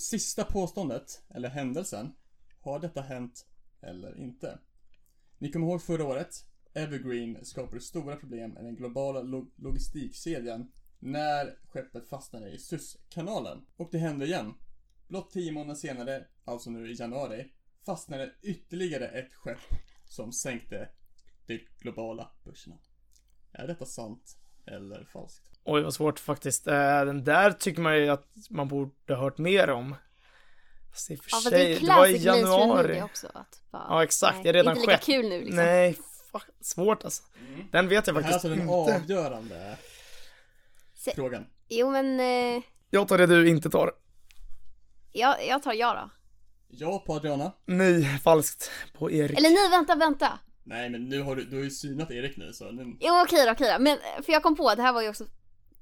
Sista 0.00 0.44
påståendet, 0.44 1.22
eller 1.34 1.48
händelsen. 1.48 2.12
Har 2.60 2.78
detta 2.78 3.00
hänt 3.00 3.44
eller 3.82 4.18
inte? 4.18 4.58
Ni 5.38 5.52
kommer 5.52 5.66
ihåg 5.66 5.82
förra 5.82 6.04
året? 6.04 6.34
Evergreen 6.74 7.44
skapade 7.44 7.80
stora 7.80 8.16
problem 8.16 8.58
i 8.58 8.62
den 8.62 8.76
globala 8.76 9.20
log- 9.22 9.52
logistikkedjan 9.56 10.72
när 10.98 11.56
skeppet 11.64 12.08
fastnade 12.08 12.50
i 12.50 12.58
Suezkanalen. 12.58 13.66
Och 13.76 13.88
det 13.92 13.98
hände 13.98 14.26
igen. 14.26 14.54
Blott 15.08 15.30
tio 15.30 15.52
månader 15.52 15.74
senare, 15.74 16.26
alltså 16.44 16.70
nu 16.70 16.90
i 16.90 16.94
januari, 16.94 17.52
fastnade 17.86 18.32
ytterligare 18.42 19.08
ett 19.08 19.34
skepp 19.34 19.58
som 20.04 20.32
sänkte 20.32 20.88
de 21.46 21.60
globala 21.78 22.30
börserna. 22.44 22.78
Är 23.52 23.66
detta 23.66 23.84
sant 23.86 24.36
eller 24.66 25.04
falskt? 25.04 25.50
Oj, 25.64 25.82
vad 25.82 25.94
svårt 25.94 26.18
faktiskt. 26.18 26.66
Eh, 26.66 27.04
den 27.04 27.24
där 27.24 27.52
tycker 27.52 27.82
man 27.82 27.98
ju 27.98 28.08
att 28.08 28.28
man 28.50 28.68
borde 28.68 29.14
ha 29.14 29.16
hört 29.22 29.38
mer 29.38 29.70
om. 29.70 29.94
Fast 30.92 31.10
i 31.10 31.14
och 31.16 31.24
för 31.24 31.30
Ja 31.36 31.40
sig, 31.40 31.50
det 31.50 31.76
är 31.76 31.80
det 31.80 31.86
var 31.86 32.06
i 32.06 32.16
januari. 32.16 33.02
också 33.02 33.26
att 33.34 33.62
bara, 33.70 33.86
Ja, 33.88 34.02
exakt, 34.04 34.34
nej, 34.34 34.42
det 34.42 34.48
är 34.48 34.52
redan 34.52 34.76
Inte 34.76 34.80
lika 34.80 34.92
skett. 34.98 35.06
kul 35.06 35.28
nu 35.28 35.38
liksom. 35.40 35.56
Nej, 35.56 35.98
fuck, 36.32 36.42
svårt 36.60 37.04
alltså. 37.04 37.22
Den 37.72 37.88
vet 37.88 38.06
jag 38.06 38.16
Det 38.16 38.22
här 38.22 38.28
är 38.28 38.32
faktiskt 38.32 38.34
alltså 38.34 38.48
den 38.48 38.60
inte. 38.60 38.94
avgörande 38.96 39.76
Se- 40.94 41.14
frågan. 41.14 41.46
Jo 41.68 41.90
men, 41.90 42.20
eh, 42.20 42.62
Jag 42.90 43.08
tar 43.08 43.18
det 43.18 43.26
du 43.26 43.48
inte 43.48 43.70
tar. 43.70 43.92
jag, 45.12 45.46
jag 45.46 45.62
tar 45.62 45.72
ja 45.72 45.94
då. 45.94 46.10
Ja 46.70 46.98
på 47.06 47.14
Adriana. 47.14 47.52
Nej, 47.66 48.18
falskt 48.24 48.70
på 48.98 49.10
Erik. 49.10 49.38
Eller 49.38 49.50
nej 49.50 49.70
vänta, 49.70 49.94
vänta. 49.94 50.38
Nej 50.64 50.90
men 50.90 51.08
nu 51.08 51.20
har 51.22 51.36
du, 51.36 51.44
du 51.44 51.56
har 51.56 51.64
ju 51.64 51.70
synat 51.70 52.10
Erik 52.10 52.36
nu 52.36 52.52
så 52.52 52.70
nu... 52.70 52.96
Jo 53.00 53.22
okej 53.22 53.46
då, 53.46 53.52
okej 53.52 53.72
då. 53.72 53.82
Men, 53.82 53.98
eh, 53.98 54.22
för 54.24 54.32
jag 54.32 54.42
kom 54.42 54.56
på, 54.56 54.74
det 54.74 54.82
här 54.82 54.92
var 54.92 55.02
ju 55.02 55.08
också 55.08 55.24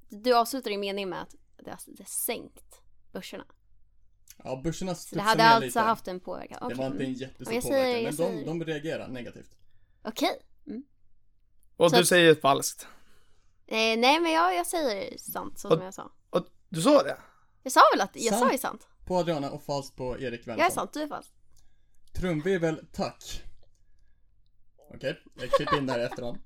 du 0.09 0.35
avslutar 0.35 0.71
din 0.71 0.81
mening 0.81 1.09
med 1.09 1.23
att 1.23 1.35
det 1.65 1.71
har, 1.71 1.79
det 1.87 2.03
har 2.03 2.09
sänkt 2.09 2.81
börserna. 3.13 3.45
Ja, 4.45 4.61
börserna 4.65 4.95
Så 4.95 5.15
det 5.15 5.23
hade 5.23 5.45
alltså 5.45 5.67
lite. 5.67 5.81
haft 5.81 6.09
en 6.09 6.21
påverkan. 6.21 6.59
Det 6.61 6.65
Okej. 6.67 6.77
var 6.79 6.87
inte 6.87 6.99
en 6.99 7.07
mm. 7.07 7.13
jättestor 7.21 7.55
jag 7.55 7.63
påverkan, 7.63 8.13
säger- 8.17 8.31
men 8.37 8.45
de, 8.45 8.59
de 8.59 8.65
reagerar 8.65 9.09
negativt. 9.09 9.57
Okej. 10.03 10.39
Mm. 10.67 10.83
Och 11.77 11.91
Så 11.91 11.97
du 11.97 12.03
att- 12.03 12.09
säger 12.09 12.35
falskt. 12.35 12.87
Eh, 13.67 13.77
nej 13.77 14.21
men 14.21 14.33
jag, 14.33 14.55
jag 14.57 14.67
säger 14.67 15.19
sant 15.19 15.59
så 15.59 15.69
som 15.71 15.83
jag 15.83 15.95
sa. 15.95 16.13
Och 16.31 16.47
du 16.69 16.83
sa 16.83 17.03
det? 17.03 17.17
Jag 17.63 17.73
sa 17.73 17.81
väl 17.95 18.01
att, 18.01 18.11
jag 18.17 18.35
sa 18.35 18.41
Sant. 18.41 18.53
ju 18.53 18.59
sant. 18.59 18.89
På 19.07 19.17
Adriana 19.17 19.51
och 19.51 19.63
falskt 19.63 19.97
på 19.97 20.19
Erik 20.21 20.41
Jag 20.47 20.53
är 20.53 20.57
Wensson. 20.57 20.71
sant, 20.75 20.93
du 20.93 21.03
är 21.03 21.07
falskt. 21.09 21.33
Trumvirvel, 22.13 22.87
tack. 22.93 23.43
Okej, 24.95 25.23
jag 25.41 25.51
klipper 25.51 25.79
in 25.79 25.87
det 25.87 25.93
här 25.93 26.01
i 26.01 26.03
efterhand. 26.03 26.39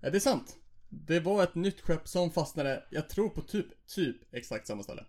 Ja, 0.00 0.10
det 0.10 0.18
är 0.18 0.20
sant. 0.20 0.56
Det 0.88 1.20
var 1.20 1.42
ett 1.42 1.54
nytt 1.54 1.80
skepp 1.80 2.08
som 2.08 2.30
fastnade, 2.30 2.84
jag 2.90 3.08
tror 3.08 3.28
på 3.28 3.42
typ, 3.42 3.86
typ 3.86 4.34
exakt 4.34 4.66
samma 4.66 4.82
ställe. 4.82 5.04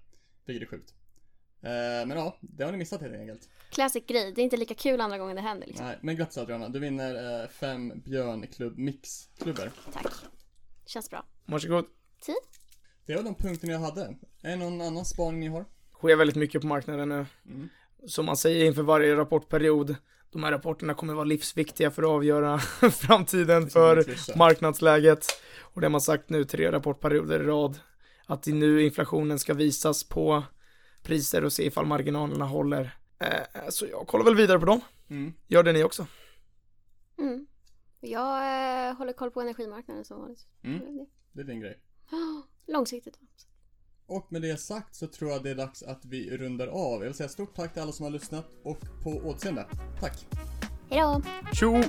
Vilket 0.46 0.68
är 0.68 0.72
sjukt. 0.78 0.94
Eh, 1.62 2.08
men 2.08 2.10
ja, 2.10 2.38
det 2.42 2.64
har 2.64 2.72
ni 2.72 2.78
missat 2.78 3.02
helt 3.02 3.16
enkelt. 3.16 3.50
Classic 3.70 4.04
grej, 4.08 4.34
det 4.36 4.42
är 4.42 4.44
inte 4.44 4.58
lika 4.58 4.74
kul 4.74 5.02
andra 5.02 5.18
gången 5.18 5.36
det 5.36 5.42
händer 5.42 5.68
liksom. 5.68 5.86
Nej, 5.86 5.98
men 6.02 6.16
grattis 6.16 6.38
Adriana, 6.38 6.70
du 6.70 6.80
vinner 6.80 7.42
eh, 7.42 7.50
fem 7.50 8.02
Björnklubb 8.06 8.78
Mix-klubbor. 8.78 9.72
Tack. 9.94 10.14
Känns 10.86 11.10
bra. 11.10 11.26
Varsågod. 11.46 11.86
Tid? 12.22 12.36
Det 13.06 13.16
var 13.16 13.24
de 13.24 13.36
punkterna 13.36 13.74
jag 13.74 13.80
hade. 13.80 14.16
Är 14.42 14.50
det 14.50 14.56
någon 14.56 14.82
annan 14.82 15.06
spaning 15.06 15.40
ni 15.40 15.48
har? 15.48 15.66
sker 16.00 16.16
väldigt 16.16 16.36
mycket 16.36 16.62
på 16.62 16.68
marknaden 16.68 17.10
nu. 17.10 17.26
Mm. 17.46 17.70
Som 18.08 18.26
man 18.26 18.38
säger 18.38 18.66
inför 18.66 18.82
varje 18.82 19.16
rapportperiod, 19.16 19.96
de 20.32 20.44
här 20.44 20.52
rapporterna 20.52 20.94
kommer 20.94 21.14
vara 21.14 21.26
livsviktiga 21.26 21.92
för 21.92 22.04
att 22.04 22.10
avgöra 22.10 22.60
framtiden 22.92 23.64
en 23.64 23.70
för 23.70 24.06
marknadsläget. 24.38 25.26
Och 25.60 25.82
det 25.82 25.88
har 25.88 25.92
man 25.92 26.02
sagt 26.02 26.30
nu 26.30 26.44
tre 26.44 26.72
rapportperioder 26.72 27.40
i 27.40 27.44
rad, 27.44 27.80
att 28.26 28.44
det 28.44 28.54
nu 28.54 28.84
inflationen 28.84 29.40
ska 29.40 29.54
visas 29.54 30.04
på 30.04 30.44
priser 31.04 31.44
och 31.44 31.54
se 31.54 31.66
ifall 31.66 31.86
marginalerna 31.86 32.46
håller. 32.46 32.98
Eh, 33.20 33.70
så 33.70 33.86
jag 33.86 34.08
kollar 34.08 34.26
väl 34.26 34.36
vidare 34.36 34.60
på 34.60 34.66
dem. 34.66 34.82
Mm. 35.10 35.34
Gör 35.48 35.64
det 35.64 35.74
ni 35.74 35.84
också. 35.84 36.08
Mm. 37.18 37.48
Jag 38.00 38.38
eh, 38.90 38.96
håller 38.96 39.14
koll 39.14 39.32
på 39.32 39.42
energimarknaden 39.42 40.06
som 40.06 40.20
vanligt. 40.20 40.48
Mm. 40.64 40.80
Det 40.80 40.86
är 40.86 40.92
det. 40.92 41.06
Det 41.32 41.42
är 41.42 41.46
din 41.46 41.60
grej. 41.60 41.80
Långsiktigt. 42.68 43.20
Och 44.06 44.32
med 44.32 44.42
det 44.42 44.58
sagt 44.58 44.96
så 44.96 45.08
tror 45.08 45.32
jag 45.32 45.44
det 45.44 45.50
är 45.50 45.56
dags 45.56 45.84
att 45.84 46.06
vi 46.06 46.38
rundar 46.38 46.68
av. 46.68 46.94
Jag 46.94 47.06
vill 47.06 47.14
säga 47.14 47.30
stort 47.30 47.56
tack 47.56 47.74
till 47.74 47.82
alla 47.82 47.92
som 47.92 48.04
har 48.04 48.12
lyssnat 48.12 48.46
och 48.64 48.80
på 49.04 49.10
återseende. 49.10 49.66
Tack! 50.00 50.28
Hejdå! 50.90 51.22
Tjo! 51.54 51.84